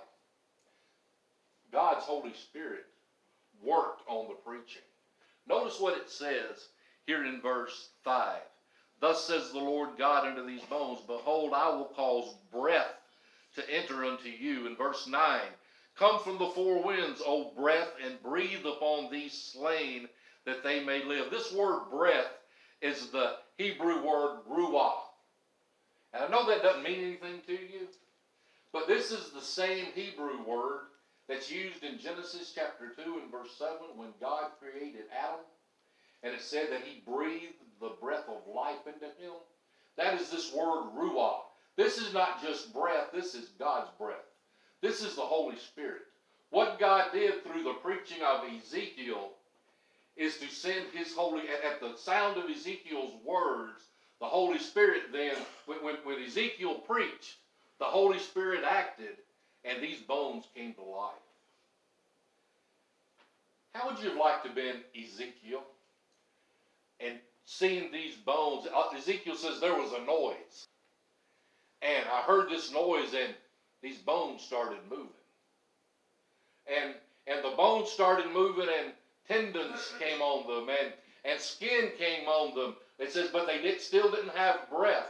God's 1.71 2.05
Holy 2.05 2.33
Spirit 2.33 2.85
worked 3.61 4.01
on 4.07 4.27
the 4.27 4.35
preaching. 4.35 4.81
Notice 5.47 5.79
what 5.79 5.97
it 5.97 6.09
says 6.09 6.69
here 7.05 7.25
in 7.25 7.41
verse 7.41 7.89
5. 8.03 8.39
Thus 8.99 9.25
says 9.25 9.51
the 9.51 9.59
Lord 9.59 9.89
God 9.97 10.25
unto 10.25 10.45
these 10.45 10.63
bones, 10.63 10.99
Behold, 11.05 11.53
I 11.53 11.69
will 11.69 11.91
cause 11.95 12.35
breath 12.51 12.95
to 13.55 13.69
enter 13.69 14.05
unto 14.05 14.29
you. 14.29 14.67
In 14.67 14.75
verse 14.75 15.07
9, 15.07 15.41
Come 15.97 16.19
from 16.19 16.37
the 16.37 16.47
four 16.47 16.83
winds, 16.83 17.21
O 17.25 17.51
breath, 17.57 17.91
and 18.03 18.21
breathe 18.21 18.65
upon 18.65 19.11
these 19.11 19.33
slain 19.33 20.07
that 20.45 20.63
they 20.63 20.83
may 20.83 21.03
live. 21.03 21.29
This 21.31 21.51
word 21.51 21.89
breath 21.89 22.31
is 22.81 23.09
the 23.09 23.37
Hebrew 23.57 24.05
word 24.05 24.41
ruah. 24.49 25.06
And 26.17 26.25
I 26.25 26.29
know 26.29 26.47
that 26.47 26.63
doesn't 26.63 26.83
mean 26.83 26.99
anything 26.99 27.41
to 27.45 27.53
you, 27.53 27.87
but 28.73 28.87
this 28.87 29.11
is 29.11 29.29
the 29.29 29.41
same 29.41 29.85
Hebrew 29.93 30.43
word 30.43 30.87
that's 31.27 31.51
used 31.51 31.83
in 31.83 31.99
Genesis 31.99 32.53
chapter 32.55 32.89
2 33.03 33.19
and 33.21 33.31
verse 33.31 33.51
7 33.57 33.73
when 33.95 34.09
God 34.19 34.51
created 34.59 35.03
Adam. 35.15 35.45
And 36.23 36.33
it 36.33 36.41
said 36.41 36.69
that 36.71 36.81
he 36.81 37.03
breathed 37.05 37.53
the 37.79 37.91
breath 38.01 38.25
of 38.27 38.51
life 38.51 38.87
into 38.87 39.05
him. 39.05 39.33
That 39.97 40.19
is 40.19 40.31
this 40.31 40.53
word 40.53 40.89
ruah. 40.97 41.41
This 41.75 41.99
is 41.99 42.13
not 42.13 42.41
just 42.41 42.73
breath, 42.73 43.09
this 43.13 43.35
is 43.35 43.49
God's 43.59 43.91
breath. 43.99 44.15
This 44.81 45.03
is 45.03 45.15
the 45.15 45.21
Holy 45.21 45.57
Spirit. 45.57 46.01
What 46.49 46.79
God 46.79 47.11
did 47.13 47.43
through 47.43 47.63
the 47.63 47.73
preaching 47.83 48.23
of 48.25 48.41
Ezekiel 48.57 49.31
is 50.15 50.37
to 50.37 50.47
send 50.47 50.85
his 50.93 51.13
holy, 51.13 51.43
at, 51.63 51.79
the 51.79 51.95
sound 51.95 52.37
of 52.37 52.49
Ezekiel's 52.49 53.13
words, 53.23 53.83
the 54.19 54.25
Holy 54.25 54.59
Spirit 54.59 55.03
then, 55.11 55.35
when, 55.65 55.83
when, 55.83 55.95
when 56.03 56.23
Ezekiel 56.23 56.75
preached, 56.75 57.37
the 57.79 57.85
Holy 57.85 58.19
Spirit 58.19 58.63
acted, 58.63 59.17
and 59.63 59.81
these 59.81 59.99
bones 59.99 60.45
came 60.55 60.73
to 60.73 60.81
life. 60.81 61.13
How 63.73 63.89
would 63.89 63.99
you 63.99 64.09
have 64.09 64.17
liked 64.17 64.43
to 64.43 64.49
have 64.49 64.55
been 64.55 64.77
Ezekiel 64.95 65.61
and 66.99 67.15
seen 67.45 67.91
these 67.91 68.15
bones? 68.15 68.67
Uh, 68.73 68.95
Ezekiel 68.97 69.35
says 69.35 69.59
there 69.59 69.75
was 69.75 69.91
a 69.93 70.05
noise. 70.05 70.67
And 71.83 72.05
I 72.11 72.21
heard 72.21 72.49
this 72.49 72.71
noise, 72.73 73.13
and 73.13 73.35
these 73.83 73.99
bones 73.99 74.41
started 74.41 74.79
moving. 74.89 75.11
And 76.65 76.95
and 77.27 77.43
the 77.43 77.55
bones 77.55 77.89
started 77.89 78.31
moving, 78.31 78.67
and 78.79 78.93
tendons 79.27 79.93
came 79.99 80.21
on 80.21 80.47
them, 80.47 80.69
and, 80.81 80.93
and 81.25 81.39
skin 81.39 81.91
came 81.97 82.27
on 82.27 82.55
them. 82.55 82.75
It 82.99 83.11
says, 83.11 83.29
but 83.31 83.47
they 83.47 83.61
did, 83.61 83.79
still 83.81 84.11
didn't 84.11 84.35
have 84.35 84.69
breath. 84.69 85.07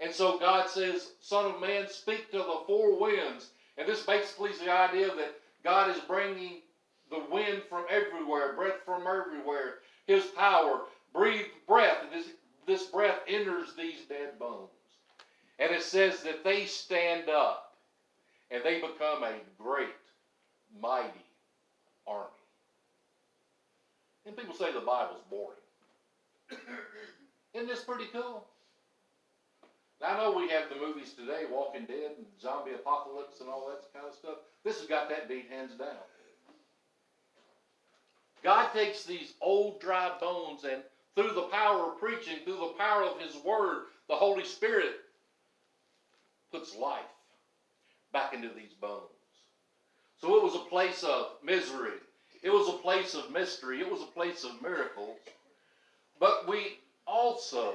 And 0.00 0.12
so 0.12 0.38
God 0.38 0.68
says, 0.68 1.12
Son 1.20 1.46
of 1.46 1.60
man, 1.60 1.88
speak 1.88 2.30
to 2.30 2.38
the 2.38 2.62
four 2.66 2.98
winds. 2.98 3.48
And 3.76 3.88
this 3.88 4.04
basically 4.04 4.50
is 4.50 4.60
the 4.60 4.72
idea 4.72 5.08
that 5.08 5.34
God 5.64 5.90
is 5.90 6.02
bringing 6.04 6.62
the 7.10 7.24
wind 7.30 7.62
from 7.68 7.84
everywhere, 7.90 8.54
breath 8.54 8.80
from 8.84 9.02
everywhere, 9.02 9.76
His 10.06 10.24
power, 10.36 10.82
breathe 11.12 11.46
breath. 11.66 11.98
And 12.02 12.12
this, 12.12 12.30
this 12.66 12.84
breath 12.84 13.18
enters 13.26 13.74
these 13.76 14.04
dead 14.08 14.38
bones. 14.38 14.70
And 15.58 15.72
it 15.72 15.82
says 15.82 16.22
that 16.22 16.44
they 16.44 16.66
stand 16.66 17.28
up 17.28 17.74
and 18.50 18.62
they 18.64 18.80
become 18.80 19.24
a 19.24 19.34
great, 19.60 19.88
mighty 20.80 21.24
army. 22.06 22.28
And 24.26 24.36
people 24.36 24.54
say 24.54 24.72
the 24.72 24.80
Bible's 24.80 25.22
boring. 25.30 25.56
Isn't 27.58 27.70
this 27.70 27.82
pretty 27.82 28.04
cool? 28.12 28.46
Now, 30.00 30.06
I 30.06 30.16
know 30.16 30.30
we 30.30 30.48
have 30.48 30.68
the 30.68 30.76
movies 30.76 31.12
today, 31.12 31.42
Walking 31.50 31.86
Dead 31.86 32.12
and 32.16 32.26
Zombie 32.40 32.70
Apocalypse 32.70 33.40
and 33.40 33.48
all 33.48 33.66
that 33.68 33.92
kind 33.92 34.06
of 34.08 34.14
stuff. 34.14 34.36
This 34.62 34.78
has 34.78 34.86
got 34.86 35.08
that 35.08 35.28
beat 35.28 35.48
hands 35.50 35.72
down. 35.76 35.88
God 38.44 38.72
takes 38.72 39.02
these 39.02 39.32
old 39.40 39.80
dry 39.80 40.12
bones 40.20 40.62
and 40.62 40.82
through 41.16 41.34
the 41.34 41.48
power 41.50 41.90
of 41.90 41.98
preaching, 41.98 42.36
through 42.44 42.58
the 42.58 42.74
power 42.78 43.02
of 43.02 43.20
His 43.20 43.34
Word, 43.44 43.86
the 44.08 44.14
Holy 44.14 44.44
Spirit 44.44 44.94
puts 46.52 46.76
life 46.76 47.00
back 48.12 48.34
into 48.34 48.50
these 48.50 48.74
bones. 48.80 49.02
So 50.20 50.36
it 50.36 50.44
was 50.44 50.54
a 50.54 50.70
place 50.70 51.02
of 51.02 51.30
misery. 51.42 51.98
It 52.40 52.50
was 52.50 52.68
a 52.68 52.78
place 52.78 53.16
of 53.16 53.32
mystery. 53.32 53.80
It 53.80 53.90
was 53.90 54.02
a 54.02 54.12
place 54.12 54.44
of 54.44 54.62
miracles. 54.62 55.16
But 56.20 56.48
we 56.48 56.78
also 57.08 57.72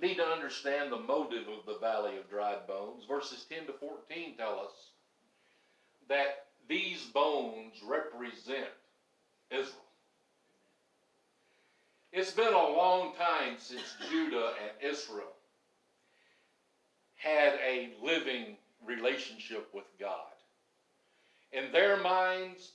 need 0.00 0.16
to 0.16 0.24
understand 0.24 0.90
the 0.90 0.98
motive 0.98 1.46
of 1.48 1.66
the 1.66 1.78
valley 1.78 2.16
of 2.16 2.28
dried 2.28 2.66
bones. 2.66 3.04
Verses 3.08 3.44
10 3.48 3.66
to 3.66 3.72
14 3.74 4.36
tell 4.36 4.60
us 4.60 4.90
that 6.08 6.46
these 6.68 7.04
bones 7.12 7.74
represent 7.86 8.68
Israel. 9.50 9.74
It's 12.12 12.30
been 12.30 12.54
a 12.54 12.68
long 12.68 13.12
time 13.16 13.54
since 13.58 13.96
Judah 14.10 14.52
and 14.62 14.92
Israel 14.92 15.32
had 17.16 17.54
a 17.66 17.90
living 18.02 18.56
relationship 18.86 19.68
with 19.72 19.84
God. 19.98 20.18
In 21.52 21.72
their 21.72 21.96
minds, 21.96 22.72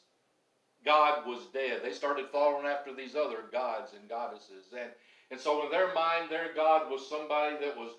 God 0.86 1.28
was 1.28 1.46
dead. 1.54 1.82
They 1.84 1.92
started 1.92 2.28
following 2.32 2.66
after 2.66 2.94
these 2.94 3.16
other 3.16 3.44
gods 3.52 3.92
and 3.94 4.10
goddesses. 4.10 4.66
And, 4.74 4.90
and 5.32 5.40
so 5.40 5.66
in 5.66 5.72
their 5.72 5.94
mind, 5.94 6.30
their 6.30 6.54
God 6.56 6.90
was 6.90 7.08
somebody 7.08 7.56
that 7.62 7.78
was 7.78 7.92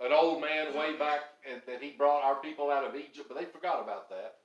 an 0.00 0.12
old 0.12 0.40
man 0.40 0.74
way 0.76 0.96
back 0.96 1.20
and 1.50 1.60
that 1.66 1.82
he 1.82 1.90
brought 1.90 2.24
our 2.24 2.36
people 2.36 2.70
out 2.70 2.84
of 2.84 2.94
Egypt, 2.94 3.26
but 3.28 3.38
they 3.38 3.44
forgot 3.44 3.82
about 3.82 4.08
that. 4.10 4.36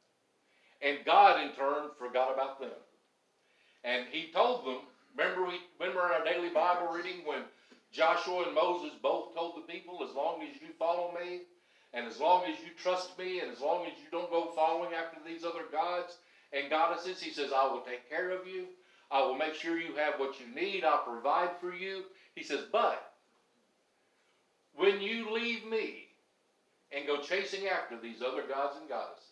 And 0.82 1.06
God, 1.06 1.42
in 1.42 1.52
turn, 1.56 1.90
forgot 1.98 2.34
about 2.34 2.60
them. 2.60 2.70
And 3.84 4.06
he 4.12 4.32
told 4.34 4.66
them 4.66 4.80
Remember 5.16 5.46
we 5.46 5.60
remember 5.80 6.02
our 6.02 6.24
daily 6.24 6.50
Bible 6.50 6.92
reading 6.92 7.22
when 7.26 7.44
Joshua 7.92 8.46
and 8.46 8.56
Moses 8.56 8.92
both 9.02 9.36
told 9.36 9.56
the 9.56 9.72
people, 9.72 10.04
as 10.04 10.16
long 10.16 10.42
as 10.42 10.60
you 10.60 10.70
follow 10.80 11.14
me, 11.14 11.42
and 11.94 12.08
as 12.08 12.20
long 12.20 12.44
as 12.46 12.60
you 12.60 12.74
trust 12.76 13.18
me, 13.20 13.40
and 13.40 13.52
as 13.52 13.62
long 13.62 13.86
as 13.86 13.94
you 14.02 14.10
don't 14.12 14.32
go 14.32 14.52
following 14.56 14.94
after 14.96 15.18
these 15.26 15.44
other 15.44 15.66
gods 15.72 16.18
and 16.52 16.72
goddesses, 16.72 17.22
he 17.22 17.30
says, 17.30 17.52
I 17.56 17.68
will 17.68 17.82
take 17.82 18.10
care 18.10 18.32
of 18.32 18.48
you. 18.48 18.66
I 19.12 19.22
will 19.22 19.36
make 19.36 19.54
sure 19.54 19.78
you 19.78 19.94
have 19.96 20.20
what 20.20 20.40
you 20.40 20.48
need. 20.56 20.84
I'll 20.84 21.04
provide 21.04 21.52
for 21.62 21.72
you. 21.72 22.06
He 22.36 22.43
says, 22.43 22.62
but 22.72 23.13
when 24.76 25.02
you 25.02 25.32
leave 25.32 25.65
me 25.65 26.08
and 26.91 27.06
go 27.06 27.22
chasing 27.22 27.67
after 27.67 27.98
these 28.00 28.22
other 28.22 28.43
gods 28.43 28.78
and 28.80 28.89
goddesses, 28.89 29.24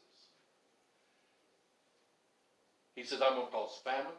he 2.96 3.04
says, 3.04 3.22
I'm 3.22 3.36
going 3.36 3.48
to 3.48 3.52
cause 3.52 3.80
famine 3.84 4.12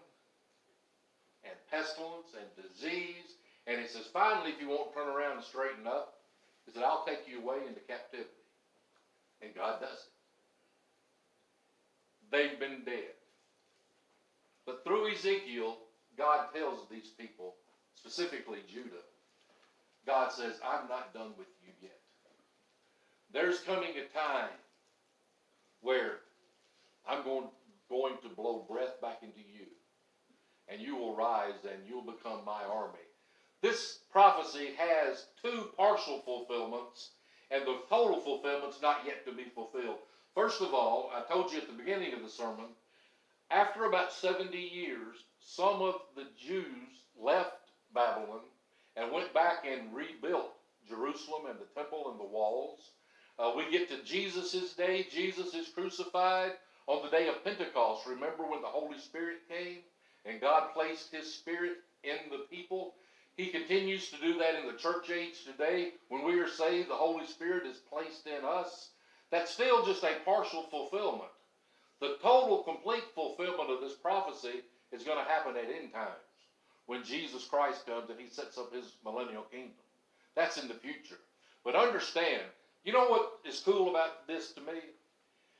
and 1.44 1.54
pestilence 1.70 2.34
and 2.36 2.68
disease. 2.68 3.36
And 3.66 3.80
he 3.80 3.86
says, 3.86 4.06
finally, 4.12 4.50
if 4.50 4.60
you 4.60 4.68
won't 4.68 4.94
turn 4.94 5.08
around 5.08 5.36
and 5.36 5.44
straighten 5.44 5.86
up, 5.86 6.18
he 6.66 6.72
said, 6.72 6.82
I'll 6.82 7.04
take 7.04 7.28
you 7.28 7.40
away 7.40 7.58
into 7.66 7.80
captivity. 7.80 8.28
And 9.40 9.54
God 9.54 9.80
does 9.80 9.90
it. 9.90 10.12
They've 12.30 12.58
been 12.58 12.82
dead. 12.84 13.14
But 14.64 14.84
through 14.84 15.12
Ezekiel, 15.12 15.76
God 16.16 16.46
tells 16.54 16.88
these 16.90 17.08
people, 17.18 17.54
specifically 18.02 18.58
Judah, 18.68 19.04
God 20.06 20.32
says, 20.32 20.54
I'm 20.64 20.88
not 20.88 21.14
done 21.14 21.32
with 21.38 21.46
you 21.64 21.72
yet. 21.80 22.00
There's 23.32 23.60
coming 23.60 23.90
a 23.90 24.18
time 24.18 24.50
where 25.80 26.18
I'm 27.08 27.22
going, 27.22 27.46
going 27.88 28.14
to 28.22 28.28
blow 28.28 28.66
breath 28.68 29.00
back 29.00 29.18
into 29.22 29.38
you, 29.38 29.66
and 30.68 30.80
you 30.80 30.96
will 30.96 31.14
rise 31.14 31.64
and 31.64 31.80
you'll 31.88 32.02
become 32.02 32.40
my 32.44 32.62
army. 32.64 32.98
This 33.60 34.00
prophecy 34.10 34.70
has 34.76 35.26
two 35.40 35.70
partial 35.76 36.18
fulfillments, 36.24 37.10
and 37.52 37.64
the 37.64 37.78
total 37.88 38.20
fulfillment's 38.20 38.82
not 38.82 39.02
yet 39.06 39.24
to 39.26 39.32
be 39.32 39.44
fulfilled. 39.54 39.98
First 40.34 40.60
of 40.60 40.74
all, 40.74 41.12
I 41.14 41.22
told 41.32 41.52
you 41.52 41.58
at 41.58 41.68
the 41.68 41.74
beginning 41.74 42.14
of 42.14 42.22
the 42.22 42.28
sermon, 42.28 42.66
after 43.50 43.84
about 43.84 44.12
70 44.12 44.58
years, 44.58 45.18
some 45.38 45.82
of 45.82 46.00
the 46.16 46.26
Jews 46.40 47.04
left 47.20 47.61
Babylon 47.94 48.40
and 48.96 49.12
went 49.12 49.32
back 49.32 49.64
and 49.66 49.94
rebuilt 49.94 50.52
Jerusalem 50.88 51.46
and 51.48 51.58
the 51.58 51.80
temple 51.80 52.10
and 52.10 52.20
the 52.20 52.24
walls. 52.24 52.90
Uh, 53.38 53.52
we 53.56 53.70
get 53.70 53.88
to 53.88 54.02
Jesus' 54.04 54.74
day. 54.74 55.06
Jesus 55.10 55.54
is 55.54 55.68
crucified 55.68 56.52
on 56.86 57.02
the 57.02 57.10
day 57.10 57.28
of 57.28 57.44
Pentecost. 57.44 58.06
Remember 58.06 58.44
when 58.44 58.60
the 58.60 58.68
Holy 58.68 58.98
Spirit 58.98 59.48
came 59.48 59.78
and 60.26 60.40
God 60.40 60.72
placed 60.74 61.12
His 61.12 61.32
Spirit 61.32 61.78
in 62.04 62.16
the 62.30 62.44
people? 62.50 62.94
He 63.36 63.46
continues 63.46 64.10
to 64.10 64.18
do 64.18 64.38
that 64.38 64.56
in 64.56 64.66
the 64.66 64.78
church 64.78 65.10
age 65.10 65.44
today. 65.44 65.92
When 66.08 66.24
we 66.24 66.38
are 66.38 66.48
saved, 66.48 66.90
the 66.90 66.94
Holy 66.94 67.26
Spirit 67.26 67.66
is 67.66 67.78
placed 67.78 68.26
in 68.26 68.44
us. 68.44 68.90
That's 69.30 69.50
still 69.50 69.86
just 69.86 70.04
a 70.04 70.16
partial 70.24 70.64
fulfillment. 70.64 71.30
The 72.00 72.18
total, 72.20 72.62
complete 72.64 73.04
fulfillment 73.14 73.70
of 73.70 73.80
this 73.80 73.94
prophecy 73.94 74.62
is 74.92 75.04
going 75.04 75.16
to 75.16 75.30
happen 75.30 75.56
at 75.56 75.74
end 75.74 75.92
times 75.92 76.31
when 76.86 77.04
Jesus 77.04 77.44
Christ 77.44 77.86
comes 77.86 78.10
and 78.10 78.18
he 78.20 78.28
sets 78.28 78.58
up 78.58 78.74
his 78.74 78.92
millennial 79.04 79.42
kingdom. 79.42 79.72
That's 80.34 80.60
in 80.60 80.68
the 80.68 80.74
future. 80.74 81.18
But 81.64 81.76
understand, 81.76 82.42
you 82.84 82.92
know 82.92 83.08
what 83.08 83.38
is 83.44 83.60
cool 83.60 83.90
about 83.90 84.26
this 84.26 84.52
to 84.52 84.60
me? 84.60 84.80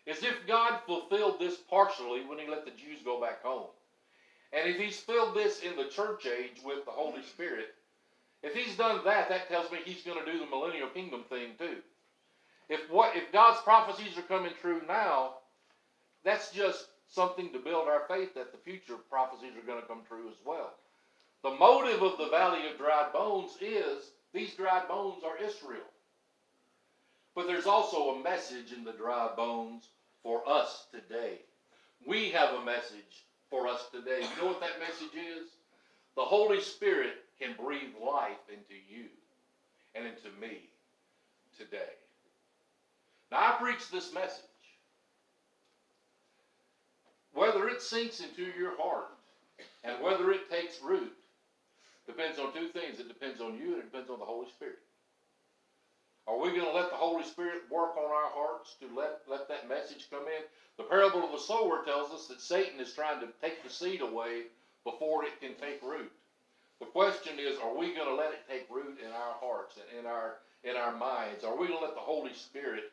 Is 0.06 0.22
if 0.22 0.46
God 0.48 0.80
fulfilled 0.86 1.38
this 1.38 1.56
partially 1.56 2.24
when 2.24 2.38
he 2.38 2.48
let 2.48 2.64
the 2.64 2.72
Jews 2.72 2.98
go 3.04 3.20
back 3.20 3.42
home. 3.42 3.68
And 4.52 4.68
if 4.68 4.76
he's 4.76 4.98
filled 4.98 5.34
this 5.34 5.60
in 5.60 5.76
the 5.76 5.88
church 5.88 6.26
age 6.26 6.60
with 6.64 6.84
the 6.84 6.90
Holy 6.90 7.22
Spirit, 7.22 7.74
if 8.42 8.54
he's 8.54 8.76
done 8.76 9.00
that, 9.04 9.28
that 9.28 9.48
tells 9.48 9.70
me 9.70 9.78
he's 9.84 10.02
going 10.02 10.22
to 10.22 10.30
do 10.30 10.38
the 10.38 10.46
millennial 10.46 10.88
kingdom 10.88 11.24
thing 11.28 11.52
too. 11.58 11.76
If 12.68 12.90
what 12.90 13.16
if 13.16 13.30
God's 13.32 13.60
prophecies 13.62 14.18
are 14.18 14.22
coming 14.22 14.52
true 14.60 14.82
now, 14.88 15.34
that's 16.24 16.50
just 16.50 16.86
something 17.08 17.52
to 17.52 17.58
build 17.58 17.88
our 17.88 18.02
faith 18.08 18.34
that 18.34 18.52
the 18.52 18.58
future 18.58 18.96
prophecies 19.10 19.52
are 19.56 19.66
going 19.66 19.80
to 19.80 19.86
come 19.86 20.02
true 20.08 20.28
as 20.28 20.36
well. 20.44 20.74
The 21.42 21.50
motive 21.50 22.02
of 22.02 22.18
the 22.18 22.28
valley 22.28 22.68
of 22.70 22.78
dry 22.78 23.08
bones 23.12 23.56
is 23.60 24.12
these 24.32 24.54
dry 24.54 24.84
bones 24.86 25.24
are 25.24 25.44
Israel. 25.44 25.82
But 27.34 27.46
there's 27.46 27.66
also 27.66 28.10
a 28.10 28.22
message 28.22 28.72
in 28.72 28.84
the 28.84 28.92
dry 28.92 29.28
bones 29.36 29.88
for 30.22 30.48
us 30.48 30.86
today. 30.92 31.40
We 32.06 32.30
have 32.30 32.54
a 32.54 32.64
message 32.64 33.24
for 33.50 33.66
us 33.66 33.86
today. 33.90 34.20
You 34.20 34.42
know 34.42 34.48
what 34.48 34.60
that 34.60 34.78
message 34.78 35.14
is? 35.16 35.48
The 36.14 36.22
Holy 36.22 36.60
Spirit 36.60 37.24
can 37.40 37.56
breathe 37.60 37.94
life 38.00 38.48
into 38.48 38.74
you 38.88 39.06
and 39.94 40.06
into 40.06 40.28
me 40.40 40.68
today. 41.58 41.94
Now, 43.32 43.38
I 43.38 43.56
preach 43.60 43.90
this 43.90 44.14
message. 44.14 44.44
Whether 47.34 47.68
it 47.68 47.82
sinks 47.82 48.20
into 48.20 48.44
your 48.58 48.76
heart 48.76 49.08
and 49.82 50.00
whether 50.02 50.30
it 50.30 50.50
takes 50.50 50.82
root 50.82 51.12
depends 52.06 52.38
on 52.38 52.52
two 52.52 52.68
things. 52.68 53.00
It 53.00 53.08
depends 53.08 53.40
on 53.40 53.56
you 53.56 53.74
and 53.74 53.82
it 53.82 53.90
depends 53.92 54.10
on 54.10 54.18
the 54.18 54.24
Holy 54.24 54.48
Spirit. 54.48 54.78
Are 56.26 56.38
we 56.38 56.50
going 56.50 56.66
to 56.66 56.72
let 56.72 56.90
the 56.90 56.96
Holy 56.96 57.24
Spirit 57.24 57.62
work 57.70 57.96
on 57.96 58.10
our 58.10 58.30
hearts 58.30 58.76
to 58.80 58.86
let, 58.96 59.22
let 59.28 59.48
that 59.48 59.68
message 59.68 60.06
come 60.08 60.22
in? 60.22 60.42
The 60.76 60.84
parable 60.84 61.24
of 61.24 61.32
the 61.32 61.38
sower 61.38 61.84
tells 61.84 62.12
us 62.12 62.28
that 62.28 62.40
Satan 62.40 62.78
is 62.78 62.94
trying 62.94 63.20
to 63.20 63.28
take 63.40 63.62
the 63.62 63.70
seed 63.70 64.00
away 64.00 64.44
before 64.84 65.24
it 65.24 65.40
can 65.40 65.54
take 65.60 65.82
root. 65.82 66.10
The 66.80 66.86
question 66.86 67.38
is, 67.38 67.58
are 67.58 67.76
we 67.76 67.94
going 67.94 68.08
to 68.08 68.14
let 68.14 68.32
it 68.32 68.48
take 68.48 68.66
root 68.70 68.98
in 69.04 69.10
our 69.10 69.34
hearts 69.40 69.76
and 69.76 70.00
in 70.00 70.06
our 70.06 70.38
in 70.64 70.76
our 70.76 70.96
minds? 70.96 71.44
Are 71.44 71.56
we 71.56 71.66
going 71.66 71.78
to 71.78 71.84
let 71.84 71.94
the 71.94 72.00
Holy 72.00 72.34
Spirit 72.34 72.92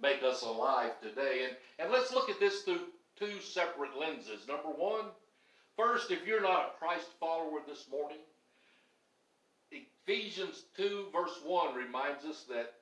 make 0.00 0.22
us 0.22 0.42
alive 0.42 0.92
today? 1.02 1.46
And 1.46 1.56
and 1.78 1.92
let's 1.92 2.12
look 2.12 2.30
at 2.30 2.40
this 2.40 2.62
through 2.62 2.80
two 3.18 3.40
separate 3.40 3.98
lenses. 3.98 4.46
Number 4.48 4.68
one, 4.68 5.06
first, 5.76 6.10
if 6.10 6.26
you're 6.26 6.42
not 6.42 6.74
a 6.74 6.78
Christ 6.78 7.08
follower 7.20 7.60
this 7.66 7.86
morning, 7.90 8.18
Ephesians 9.70 10.64
2, 10.76 11.08
verse 11.12 11.38
1 11.44 11.74
reminds 11.74 12.24
us 12.24 12.44
that 12.48 12.74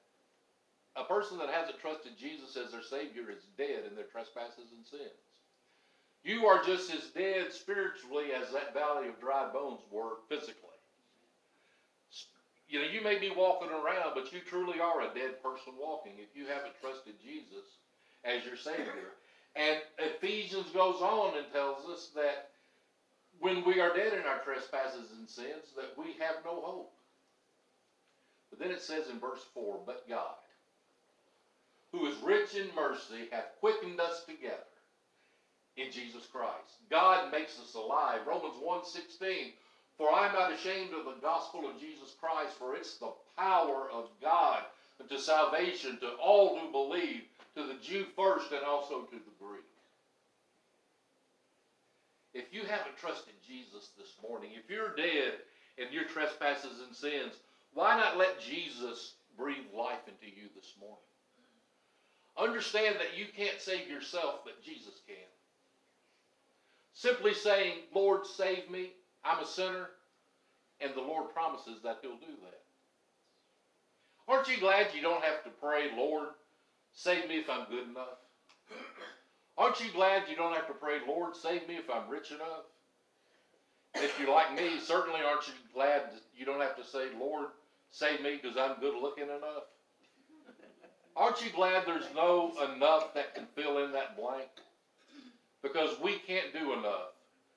a 0.96 1.04
person 1.04 1.38
that 1.38 1.50
hasn't 1.50 1.80
trusted 1.80 2.12
Jesus 2.18 2.56
as 2.56 2.70
their 2.70 2.82
Savior 2.82 3.30
is 3.30 3.42
dead 3.58 3.84
in 3.88 3.96
their 3.96 4.04
trespasses 4.04 4.70
and 4.76 4.86
sins. 4.86 5.10
You 6.22 6.46
are 6.46 6.64
just 6.64 6.92
as 6.94 7.10
dead 7.14 7.52
spiritually 7.52 8.32
as 8.32 8.52
that 8.52 8.72
valley 8.72 9.08
of 9.08 9.20
dry 9.20 9.50
bones 9.52 9.80
were 9.90 10.22
physically. 10.28 10.70
You 12.68 12.80
know, 12.80 12.88
you 12.88 13.02
may 13.02 13.18
be 13.18 13.30
walking 13.30 13.68
around, 13.68 14.14
but 14.14 14.32
you 14.32 14.40
truly 14.40 14.80
are 14.80 15.02
a 15.02 15.14
dead 15.14 15.42
person 15.42 15.74
walking 15.78 16.14
if 16.18 16.34
you 16.34 16.46
haven't 16.46 16.80
trusted 16.80 17.14
Jesus 17.22 17.66
as 18.24 18.44
your 18.44 18.56
Savior. 18.56 19.12
And 19.54 19.78
Ephesians 19.98 20.70
goes 20.72 21.00
on 21.00 21.36
and 21.36 21.46
tells 21.52 21.86
us 21.88 22.10
that 22.16 22.50
when 23.44 23.62
we 23.66 23.78
are 23.78 23.94
dead 23.94 24.14
in 24.14 24.24
our 24.24 24.38
trespasses 24.38 25.10
and 25.18 25.28
sins, 25.28 25.76
that 25.76 25.92
we 25.98 26.14
have 26.18 26.36
no 26.46 26.62
hope. 26.62 26.94
But 28.48 28.58
then 28.58 28.70
it 28.70 28.80
says 28.80 29.10
in 29.12 29.20
verse 29.20 29.42
4, 29.52 29.80
But 29.84 30.08
God, 30.08 30.36
who 31.92 32.06
is 32.06 32.16
rich 32.24 32.54
in 32.54 32.74
mercy, 32.74 33.28
hath 33.30 33.52
quickened 33.60 34.00
us 34.00 34.24
together 34.24 34.64
in 35.76 35.92
Jesus 35.92 36.24
Christ. 36.32 36.80
God 36.88 37.30
makes 37.30 37.60
us 37.60 37.74
alive. 37.74 38.20
Romans 38.26 38.54
1.16, 38.64 39.52
For 39.98 40.10
I 40.10 40.28
am 40.28 40.32
not 40.32 40.54
ashamed 40.54 40.94
of 40.94 41.04
the 41.04 41.20
gospel 41.20 41.68
of 41.68 41.78
Jesus 41.78 42.14
Christ, 42.18 42.54
for 42.58 42.74
it's 42.74 42.96
the 42.96 43.12
power 43.36 43.90
of 43.92 44.08
God 44.22 44.62
unto 44.98 45.18
salvation 45.18 45.98
to 46.00 46.12
all 46.14 46.58
who 46.58 46.72
believe, 46.72 47.24
to 47.56 47.66
the 47.66 47.78
Jew 47.82 48.06
first 48.16 48.52
and 48.52 48.64
also 48.64 49.02
to 49.02 49.16
the 49.16 49.33
If 52.34 52.52
you 52.52 52.62
haven't 52.62 52.98
trusted 52.98 53.34
Jesus 53.46 53.90
this 53.96 54.10
morning, 54.20 54.50
if 54.54 54.68
you're 54.68 54.96
dead 54.96 55.34
in 55.78 55.92
your 55.92 56.04
trespasses 56.04 56.82
and 56.84 56.94
sins, 56.94 57.34
why 57.72 57.96
not 57.96 58.18
let 58.18 58.40
Jesus 58.40 59.14
breathe 59.38 59.70
life 59.72 60.02
into 60.08 60.26
you 60.26 60.48
this 60.54 60.72
morning? 60.78 60.98
Understand 62.36 62.96
that 62.96 63.16
you 63.16 63.26
can't 63.36 63.60
save 63.60 63.88
yourself, 63.88 64.40
but 64.44 64.62
Jesus 64.64 65.00
can. 65.06 65.16
Simply 66.92 67.34
saying, 67.34 67.74
Lord, 67.94 68.26
save 68.26 68.68
me, 68.68 68.90
I'm 69.24 69.42
a 69.42 69.46
sinner, 69.46 69.90
and 70.80 70.92
the 70.94 71.00
Lord 71.00 71.32
promises 71.32 71.80
that 71.84 71.98
He'll 72.02 72.16
do 72.16 72.34
that. 72.42 72.60
Aren't 74.26 74.48
you 74.48 74.58
glad 74.58 74.88
you 74.94 75.02
don't 75.02 75.22
have 75.22 75.44
to 75.44 75.50
pray, 75.50 75.90
Lord, 75.96 76.28
save 76.92 77.28
me 77.28 77.36
if 77.36 77.48
I'm 77.48 77.66
good 77.70 77.88
enough? 77.88 78.18
Aren't 79.56 79.80
you 79.80 79.90
glad 79.92 80.24
you 80.28 80.36
don't 80.36 80.54
have 80.54 80.66
to 80.66 80.74
pray, 80.74 80.98
Lord, 81.06 81.36
save 81.36 81.68
me 81.68 81.76
if 81.76 81.88
I'm 81.88 82.08
rich 82.08 82.30
enough? 82.30 82.66
If 83.94 84.18
you're 84.18 84.34
like 84.34 84.54
me, 84.54 84.80
certainly 84.80 85.20
aren't 85.20 85.46
you 85.46 85.54
glad 85.72 86.02
you 86.36 86.44
don't 86.44 86.60
have 86.60 86.76
to 86.76 86.84
say, 86.84 87.06
Lord, 87.18 87.48
save 87.90 88.20
me 88.20 88.40
because 88.40 88.56
I'm 88.56 88.80
good 88.80 89.00
looking 89.00 89.24
enough? 89.24 89.64
Aren't 91.16 91.44
you 91.44 91.52
glad 91.54 91.86
there's 91.86 92.12
no 92.14 92.52
enough 92.74 93.14
that 93.14 93.36
can 93.36 93.46
fill 93.54 93.84
in 93.84 93.92
that 93.92 94.16
blank? 94.16 94.48
Because 95.62 95.98
we 96.02 96.18
can't 96.26 96.52
do 96.52 96.72
enough, 96.72 97.14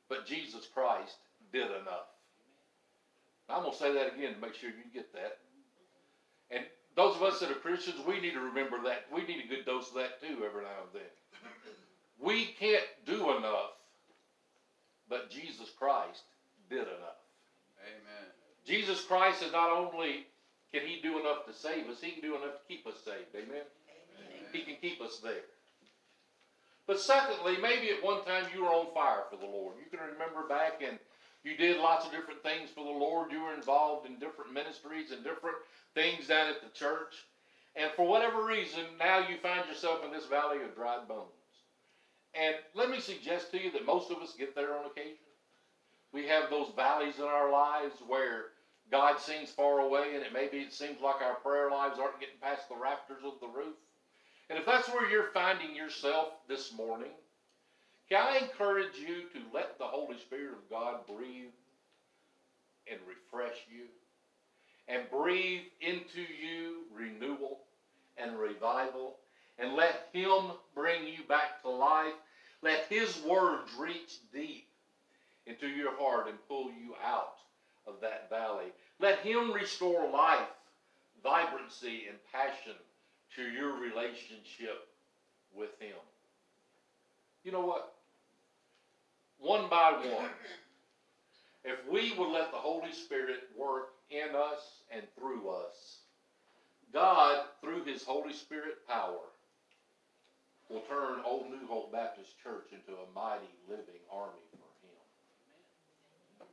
but 0.10 0.28
Jesus 0.28 0.68
Christ 0.72 1.18
did 1.52 1.66
enough. 1.66 2.14
I'm 3.50 3.64
going 3.64 3.74
to 3.74 3.78
say 3.78 3.94
that 3.94 4.14
again 4.14 4.36
to 4.36 4.40
make 4.40 4.54
sure 4.54 4.70
you 4.70 4.76
get 4.94 5.12
that. 5.14 5.40
And 6.52 6.66
those 6.96 7.16
of 7.16 7.24
us 7.24 7.40
that 7.40 7.50
are 7.50 7.56
Christians, 7.56 7.98
we 8.08 8.20
need 8.22 8.34
to 8.34 8.40
remember 8.40 8.78
that. 8.84 9.06
We 9.14 9.24
need 9.24 9.44
a 9.44 9.48
good 9.48 9.66
dose 9.66 9.90
of 9.90 9.96
that 9.96 10.22
too 10.22 10.44
every 10.46 10.64
now 10.64 10.86
and 10.86 10.94
then. 10.94 11.82
We 12.20 12.46
can't 12.60 12.86
do 13.06 13.38
enough, 13.38 13.74
but 15.10 15.30
Jesus 15.30 15.70
Christ 15.78 16.24
did 16.70 16.82
enough. 16.82 17.22
Amen. 17.82 18.30
Jesus 18.66 19.02
Christ 19.04 19.44
is 19.44 19.52
not 19.52 19.70
only 19.72 20.26
can 20.72 20.82
he 20.86 21.00
do 21.02 21.20
enough 21.20 21.46
to 21.46 21.54
save 21.54 21.88
us, 21.88 22.02
he 22.02 22.12
can 22.12 22.22
do 22.22 22.36
enough 22.36 22.56
to 22.60 22.68
keep 22.68 22.86
us 22.88 22.96
saved. 23.06 23.34
Amen. 23.36 23.64
He 24.52 24.62
can 24.64 24.76
keep 24.82 25.02
us 25.02 25.20
there. 25.20 25.46
But 26.88 27.00
secondly, 27.00 27.58
maybe 27.62 27.90
at 27.90 28.04
one 28.04 28.24
time 28.24 28.46
you 28.54 28.64
were 28.64 28.70
on 28.70 28.94
fire 28.94 29.24
for 29.30 29.36
the 29.38 29.46
Lord. 29.46 29.76
You 29.78 29.90
can 29.92 30.06
remember 30.08 30.48
back 30.48 30.82
and 30.86 30.98
you 31.44 31.56
did 31.56 31.78
lots 31.78 32.06
of 32.06 32.12
different 32.12 32.42
things 32.44 32.70
for 32.74 32.84
the 32.84 32.90
Lord. 32.90 33.32
You 33.32 33.44
were 33.44 33.54
involved 33.54 34.08
in 34.08 34.20
different 34.20 34.54
ministries 34.54 35.12
and 35.12 35.24
different 35.24 35.58
things 35.94 36.28
down 36.28 36.50
at 36.50 36.62
the 36.62 36.70
church. 36.78 37.28
And 37.76 37.92
for 37.96 38.08
whatever 38.08 38.44
reason, 38.44 38.82
now 38.98 39.20
you 39.20 39.38
find 39.38 39.68
yourself 39.68 40.04
in 40.04 40.12
this 40.12 40.26
valley 40.26 40.64
of 40.64 40.76
dry 40.76 40.98
bones. 41.08 41.37
And 42.40 42.56
let 42.76 42.90
me 42.90 43.00
suggest 43.00 43.52
to 43.52 43.62
you 43.62 43.72
that 43.72 43.86
most 43.86 44.12
of 44.12 44.18
us 44.18 44.36
get 44.38 44.56
there 44.56 44.76
on 44.78 44.86
occasion. 44.86 45.18
We 46.14 46.28
have 46.28 46.50
those 46.50 46.72
valleys 46.76 47.18
in 47.18 47.26
our 47.26 47.52
lives 47.52 47.96
where 48.08 48.46
God 48.92 49.20
seems 49.20 49.50
far 49.50 49.80
away, 49.80 50.16
and 50.16 50.24
it 50.24 50.34
maybe 50.34 50.58
it 50.58 50.74
seems 50.74 51.02
like 51.02 51.22
our 51.22 51.36
prayer 51.36 51.70
lives 51.70 52.00
aren't 52.00 52.20
getting 52.20 52.40
past 52.42 52.70
the 52.70 52.76
rafters 52.76 53.24
of 53.26 53.40
the 53.42 53.48
roof. 53.48 53.76
And 54.50 54.58
if 54.58 54.66
that's 54.66 54.88
where 54.90 55.10
you're 55.10 55.32
finding 55.34 55.76
yourself 55.76 56.30
this 56.48 56.72
morning, 56.74 57.12
can 58.08 58.26
I 58.26 58.38
encourage 58.38 58.96
you 58.98 59.24
to 59.34 59.54
let 59.54 59.78
the 59.78 59.86
Holy 59.86 60.18
Spirit 60.18 60.54
of 60.54 60.70
God 60.70 61.06
breathe 61.06 61.52
and 62.90 63.00
refresh 63.06 63.58
you 63.70 63.86
and 64.88 65.10
breathe 65.10 65.64
into 65.82 66.22
you 66.22 66.84
renewal 66.96 67.60
and 68.18 68.38
revival 68.38 69.18
and 69.60 69.74
let 69.74 70.10
Him 70.14 70.52
bring 70.74 71.06
you 71.08 71.24
back 71.28 71.62
to 71.64 71.70
life. 71.70 72.14
Let 72.62 72.86
His 72.90 73.20
words 73.28 73.72
reach 73.78 74.18
deep 74.34 74.68
into 75.46 75.68
your 75.68 75.96
heart 75.98 76.28
and 76.28 76.38
pull 76.48 76.66
you 76.66 76.96
out 77.06 77.38
of 77.86 77.96
that 78.02 78.30
valley. 78.30 78.68
Let 79.00 79.20
Him 79.20 79.52
restore 79.52 80.10
life, 80.10 80.48
vibrancy, 81.24 82.06
and 82.10 82.18
passion 82.32 82.74
to 83.36 83.44
your 83.44 83.74
relationship 83.80 84.88
with 85.56 85.80
Him. 85.80 85.96
You 87.44 87.52
know 87.52 87.66
what? 87.66 87.94
One 89.40 89.70
by 89.70 89.92
one, 89.92 90.32
if 91.64 91.78
we 91.90 92.14
would 92.18 92.32
let 92.32 92.52
the 92.52 92.58
Holy 92.58 92.92
Spirit 92.92 93.44
work 93.58 93.90
in 94.10 94.36
us 94.36 94.82
and 94.92 95.04
through 95.18 95.50
us, 95.50 96.00
God, 96.92 97.46
through 97.62 97.84
His 97.84 98.04
Holy 98.04 98.34
Spirit 98.34 98.88
power, 98.88 99.20
will 100.70 100.82
turn 100.82 101.24
Old 101.26 101.50
New 101.50 101.66
Hope 101.68 101.92
Baptist 101.92 102.38
Church 102.44 102.72
into 102.72 102.92
a 103.00 103.12
mighty 103.16 103.52
living 103.70 104.04
army 104.12 104.44
for 104.52 104.68
Him. 104.84 106.48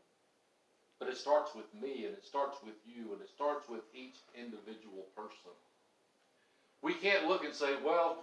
But 0.99 1.09
it 1.09 1.17
starts 1.17 1.55
with 1.55 1.67
me, 1.75 2.07
and 2.07 2.15
it 2.15 2.25
starts 2.25 2.59
with 2.65 2.79
you, 2.87 3.13
and 3.13 3.21
it 3.21 3.29
starts 3.29 3.69
with 3.69 3.83
each 3.95 4.17
individual 4.39 5.07
person. 5.17 5.53
We 6.83 6.95
can't 6.95 7.27
look 7.27 7.45
and 7.45 7.55
say, 7.55 7.75
well, 7.85 8.23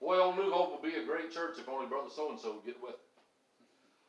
boy, 0.00 0.18
Old 0.18 0.36
New 0.36 0.50
Hope 0.50 0.72
will 0.72 0.90
be 0.90 0.96
a 0.96 1.04
great 1.04 1.32
church 1.32 1.58
if 1.58 1.68
only 1.68 1.86
Brother 1.86 2.10
so 2.14 2.30
and 2.30 2.40
so 2.40 2.54
would 2.54 2.66
get 2.66 2.82
with 2.82 2.94
it. 2.94 3.00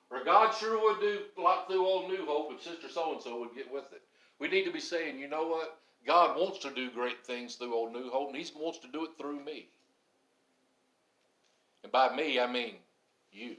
Or 0.10 0.24
God 0.26 0.54
sure 0.54 0.82
would 0.82 1.00
do 1.00 1.20
lot 1.38 1.68
through 1.68 1.86
Old 1.86 2.10
New 2.10 2.26
Hope 2.26 2.52
if 2.52 2.64
Sister 2.64 2.90
so 2.90 3.14
and 3.14 3.22
so 3.22 3.40
would 3.40 3.56
get 3.56 3.72
with 3.72 3.86
it. 3.94 4.02
We 4.40 4.50
need 4.50 4.66
to 4.66 4.72
be 4.74 4.80
saying, 4.80 5.20
you 5.20 5.30
know 5.30 5.48
what? 5.48 5.78
God 6.06 6.38
wants 6.38 6.60
to 6.60 6.74
do 6.74 6.90
great 6.90 7.26
things 7.26 7.56
through 7.56 7.76
Old 7.76 7.94
New 7.94 8.10
Hope, 8.10 8.30
and 8.30 8.38
He 8.38 8.46
wants 8.56 8.80
to 8.80 8.88
do 8.88 9.06
it 9.06 9.12
through 9.18 9.44
me. 9.46 9.68
And 11.84 11.92
by 11.92 12.16
me, 12.16 12.40
I 12.40 12.52
mean 12.52 12.76
you, 13.32 13.56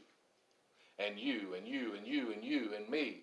and 0.98 1.18
you, 1.18 1.54
and 1.56 1.66
you, 1.66 1.94
and 1.96 2.06
you, 2.06 2.32
and 2.32 2.44
you, 2.44 2.70
and 2.76 2.88
me. 2.88 3.22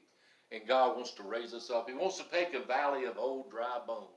And 0.52 0.68
God 0.68 0.96
wants 0.96 1.12
to 1.12 1.24
raise 1.24 1.54
us 1.54 1.70
up. 1.70 1.88
He 1.88 1.96
wants 1.96 2.18
to 2.18 2.24
take 2.32 2.54
a 2.54 2.66
valley 2.66 3.06
of 3.06 3.18
old 3.18 3.52
dry 3.52 3.80
bones. 3.86 4.08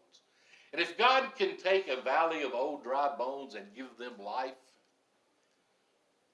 And 0.73 0.81
if 0.81 0.97
God 0.97 1.25
can 1.37 1.59
take 1.59 1.89
a 1.89 2.01
valley 2.01 2.43
of 2.43 2.55
old 2.55 2.83
dry 2.83 3.15
bones 3.19 3.55
and 3.55 3.67
give 3.77 3.99
them 3.99 4.15
life, 4.19 4.55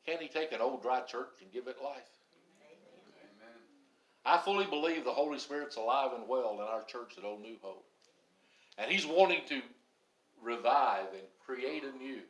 can 0.06 0.18
He 0.20 0.28
take 0.28 0.52
an 0.52 0.61
old 0.61 0.82
dry 0.82 1.00
church 1.00 1.42
and 1.42 1.52
give 1.52 1.66
it 1.66 1.76
life? 1.82 1.96
Amen. 3.20 3.58
I 4.24 4.38
fully 4.38 4.66
believe 4.66 5.04
the 5.04 5.11
Holy 5.11 5.40
Spirit's 5.40 5.76
alive 5.76 6.12
and 6.16 6.28
well 6.28 6.54
in 6.54 6.61
our 6.61 6.84
church 6.84 7.14
at 7.18 7.24
Old 7.24 7.42
New 7.42 7.56
Hope. 7.61 7.84
And 8.78 8.90
He's 8.90 9.04
wanting 9.04 9.40
to 9.48 9.61
revive 10.40 11.12
and 11.12 11.24
create 11.44 11.82
anew. 11.82 12.20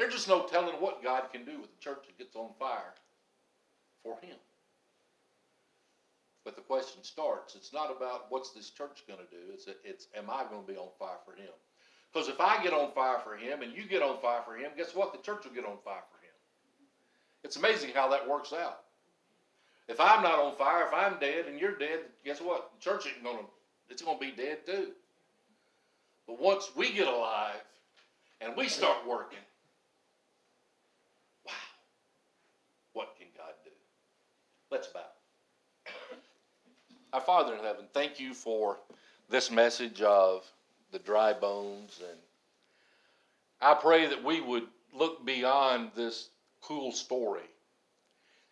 There's 0.00 0.14
just 0.14 0.28
no 0.28 0.46
telling 0.46 0.74
what 0.76 1.02
God 1.04 1.24
can 1.32 1.44
do 1.44 1.60
with 1.60 1.68
a 1.78 1.82
church 1.82 2.04
that 2.06 2.16
gets 2.16 2.34
on 2.34 2.50
fire 2.58 2.94
for 4.02 4.14
Him. 4.22 4.36
But 6.44 6.56
the 6.56 6.62
question 6.62 7.04
starts 7.04 7.54
it's 7.54 7.72
not 7.72 7.94
about 7.94 8.26
what's 8.30 8.50
this 8.50 8.70
church 8.70 9.04
going 9.06 9.20
to 9.20 9.26
do, 9.26 9.52
it's, 9.52 9.66
it's 9.84 10.06
am 10.16 10.30
I 10.30 10.44
going 10.50 10.64
to 10.64 10.72
be 10.72 10.78
on 10.78 10.88
fire 10.98 11.18
for 11.24 11.32
Him? 11.32 11.52
Because 12.12 12.28
if 12.28 12.40
I 12.40 12.62
get 12.62 12.72
on 12.72 12.92
fire 12.92 13.18
for 13.22 13.36
Him 13.36 13.62
and 13.62 13.76
you 13.76 13.84
get 13.84 14.02
on 14.02 14.18
fire 14.20 14.40
for 14.44 14.56
Him, 14.56 14.70
guess 14.76 14.94
what? 14.94 15.12
The 15.12 15.18
church 15.18 15.44
will 15.44 15.52
get 15.52 15.64
on 15.64 15.76
fire 15.84 16.02
for 16.10 16.16
Him. 16.24 16.32
It's 17.44 17.56
amazing 17.56 17.90
how 17.94 18.08
that 18.08 18.28
works 18.28 18.52
out. 18.52 18.80
If 19.90 20.00
I'm 20.00 20.22
not 20.22 20.38
on 20.38 20.56
fire, 20.56 20.86
if 20.86 20.94
I'm 20.94 21.18
dead 21.18 21.46
and 21.46 21.58
you're 21.58 21.76
dead, 21.76 22.00
guess 22.24 22.40
what? 22.40 22.70
The 22.78 22.90
church 22.90 23.06
ain't 23.06 23.24
gonna 23.24 23.46
it's 23.88 24.02
gonna 24.02 24.18
be 24.18 24.30
dead 24.30 24.64
too. 24.64 24.92
But 26.26 26.40
once 26.40 26.70
we 26.76 26.92
get 26.92 27.08
alive 27.08 27.60
and 28.40 28.56
we 28.56 28.68
start 28.68 28.98
working, 29.04 29.40
wow, 31.44 31.52
what 32.92 33.16
can 33.18 33.26
God 33.36 33.52
do? 33.64 33.70
Let's 34.70 34.86
bow. 34.86 35.00
Our 37.12 37.20
Father 37.20 37.54
in 37.54 37.64
heaven, 37.64 37.86
thank 37.92 38.20
you 38.20 38.34
for 38.34 38.78
this 39.28 39.50
message 39.50 40.00
of 40.00 40.48
the 40.92 40.98
dry 41.00 41.32
bones 41.32 42.00
and 42.08 42.18
I 43.60 43.74
pray 43.74 44.06
that 44.06 44.24
we 44.24 44.40
would 44.40 44.66
look 44.94 45.24
beyond 45.24 45.90
this 45.94 46.30
cool 46.62 46.92
story 46.92 47.48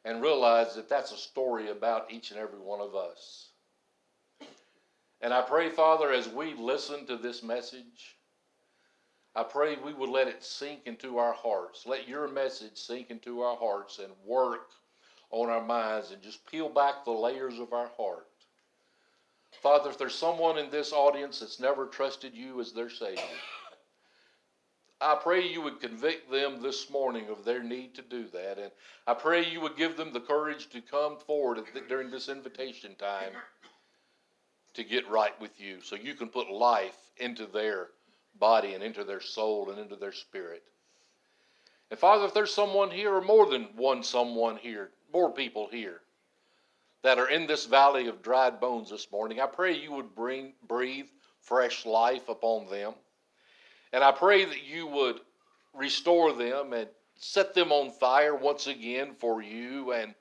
and 0.04 0.20
realize 0.20 0.74
that 0.74 0.88
that's 0.88 1.12
a 1.12 1.16
story 1.16 1.70
about 1.70 2.12
each 2.12 2.31
and 2.31 2.38
every 2.38 2.59
one 2.59 2.81
of 2.81 2.94
us. 2.94 3.48
And 5.20 5.33
I 5.33 5.40
pray, 5.40 5.70
Father, 5.70 6.12
as 6.12 6.28
we 6.28 6.54
listen 6.54 7.07
to 7.07 7.16
this 7.16 7.42
message, 7.42 8.16
I 9.35 9.44
pray 9.44 9.76
we 9.76 9.94
would 9.94 10.11
let 10.11 10.28
it 10.28 10.44
sink 10.44 10.81
into 10.85 11.18
our 11.18 11.33
hearts. 11.33 11.87
Let 11.87 12.09
your 12.09 12.28
message 12.28 12.76
sink 12.76 13.11
into 13.11 13.40
our 13.40 13.57
hearts 13.57 13.98
and 13.98 14.12
work 14.26 14.70
on 15.31 15.51
our 15.51 15.64
minds 15.64 16.11
and 16.11 16.23
just 16.23 16.47
peel 16.47 16.69
back 16.69 17.05
the 17.05 17.11
layers 17.11 17.59
of 17.59 17.73
our 17.73 17.91
heart. 17.97 18.27
Father, 19.62 19.91
if 19.91 19.99
there's 19.99 20.14
someone 20.14 20.59
in 20.59 20.71
this 20.71 20.93
audience 20.93 21.41
that's 21.41 21.61
never 21.61 21.87
trusted 21.87 22.35
you 22.35 22.61
as 22.61 22.73
their 22.73 22.91
Savior, 22.91 23.23
I 25.01 25.14
pray 25.14 25.47
you 25.47 25.62
would 25.62 25.81
convict 25.81 26.31
them 26.31 26.61
this 26.61 26.91
morning 26.91 27.29
of 27.29 27.45
their 27.45 27.62
need 27.62 27.95
to 27.95 28.03
do 28.03 28.27
that. 28.33 28.59
And 28.59 28.71
I 29.07 29.14
pray 29.14 29.49
you 29.49 29.61
would 29.61 29.77
give 29.77 29.97
them 29.97 30.12
the 30.12 30.21
courage 30.21 30.69
to 30.71 30.81
come 30.81 31.19
forward 31.19 31.61
during 31.88 32.11
this 32.11 32.29
invitation 32.29 32.95
time 32.97 33.33
to 34.75 34.85
get 34.85 35.09
right 35.09 35.38
with 35.41 35.61
you 35.61 35.81
so 35.83 35.97
you 35.97 36.14
can 36.14 36.29
put 36.29 36.51
life 36.51 36.97
into 37.19 37.47
their 37.47 37.88
body 38.38 38.75
and 38.75 38.83
into 38.83 39.05
their 39.05 39.21
soul 39.21 39.71
and 39.71 39.79
into 39.79 39.97
their 39.97 40.12
spirit. 40.12 40.62
And 41.91 41.99
Father, 41.99 42.27
if 42.27 42.35
there's 42.35 42.55
someone 42.55 42.91
here, 42.91 43.14
or 43.14 43.23
more 43.23 43.49
than 43.49 43.69
one 43.77 44.03
someone 44.03 44.57
here, 44.57 44.91
more 45.12 45.33
people 45.33 45.68
here, 45.71 46.01
that 47.03 47.18
are 47.18 47.29
in 47.29 47.47
this 47.47 47.66
valley 47.66 48.09
of 48.09 48.23
dried 48.23 48.61
bones 48.61 48.90
this 48.90 49.11
morning, 49.11 49.40
I 49.40 49.47
pray 49.47 49.77
you 49.77 49.92
would 49.92 50.14
bring, 50.14 50.55
breathe 50.66 51.07
fresh 51.40 51.87
life 51.87 52.29
upon 52.29 52.68
them. 52.71 52.94
And 53.92 54.05
I 54.05 54.12
pray 54.12 54.44
that 54.44 54.64
you 54.64 54.87
would 54.87 55.21
restore 55.75 56.33
them 56.33 56.73
and 56.73 56.88
set 57.16 57.55
them 57.55 57.73
on 57.73 57.90
fire 57.90 58.35
once 58.35 58.66
again 58.66 59.14
for 59.18 59.42
you 59.42 59.92
and 59.92 60.14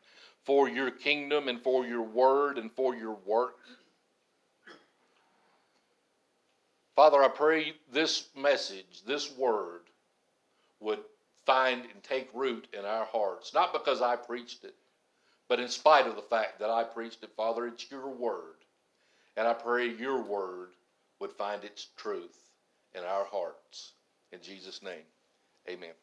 for 0.46 0.70
your 0.70 0.92
kingdom 0.92 1.48
and 1.50 1.62
for 1.62 1.86
your 1.86 2.04
word 2.04 2.58
and 2.58 2.72
for 2.72 2.96
your 2.96 3.18
work. 3.26 3.58
Father, 6.96 7.22
I 7.22 7.28
pray 7.28 7.74
this 7.92 8.30
message, 8.36 9.04
this 9.06 9.32
word, 9.38 9.82
would 10.80 11.00
find 11.48 11.84
and 11.94 12.04
take 12.04 12.30
root 12.34 12.68
in 12.78 12.86
our 12.86 13.06
hearts. 13.06 13.54
Not 13.54 13.74
because 13.74 14.02
I 14.02 14.18
preached 14.18 14.66
it, 14.66 14.76
but 15.48 15.60
in 15.60 15.70
spite 15.70 16.06
of 16.06 16.16
the 16.16 16.22
fact 16.22 16.60
that 16.60 16.70
I 16.70 16.84
preached 16.84 17.24
it, 17.24 17.32
Father, 17.36 17.66
it's 17.66 17.90
your 17.90 18.10
word. 18.10 18.58
And 19.38 19.48
I 19.48 19.54
pray 19.54 19.88
your 19.90 20.22
word 20.22 20.72
would 21.20 21.32
find 21.32 21.64
its 21.64 21.88
truth 21.96 22.38
in 22.94 23.04
our 23.04 23.26
hearts. 23.26 23.94
In 24.34 24.42
Jesus' 24.42 24.84
name, 24.84 25.06
amen. 25.70 25.94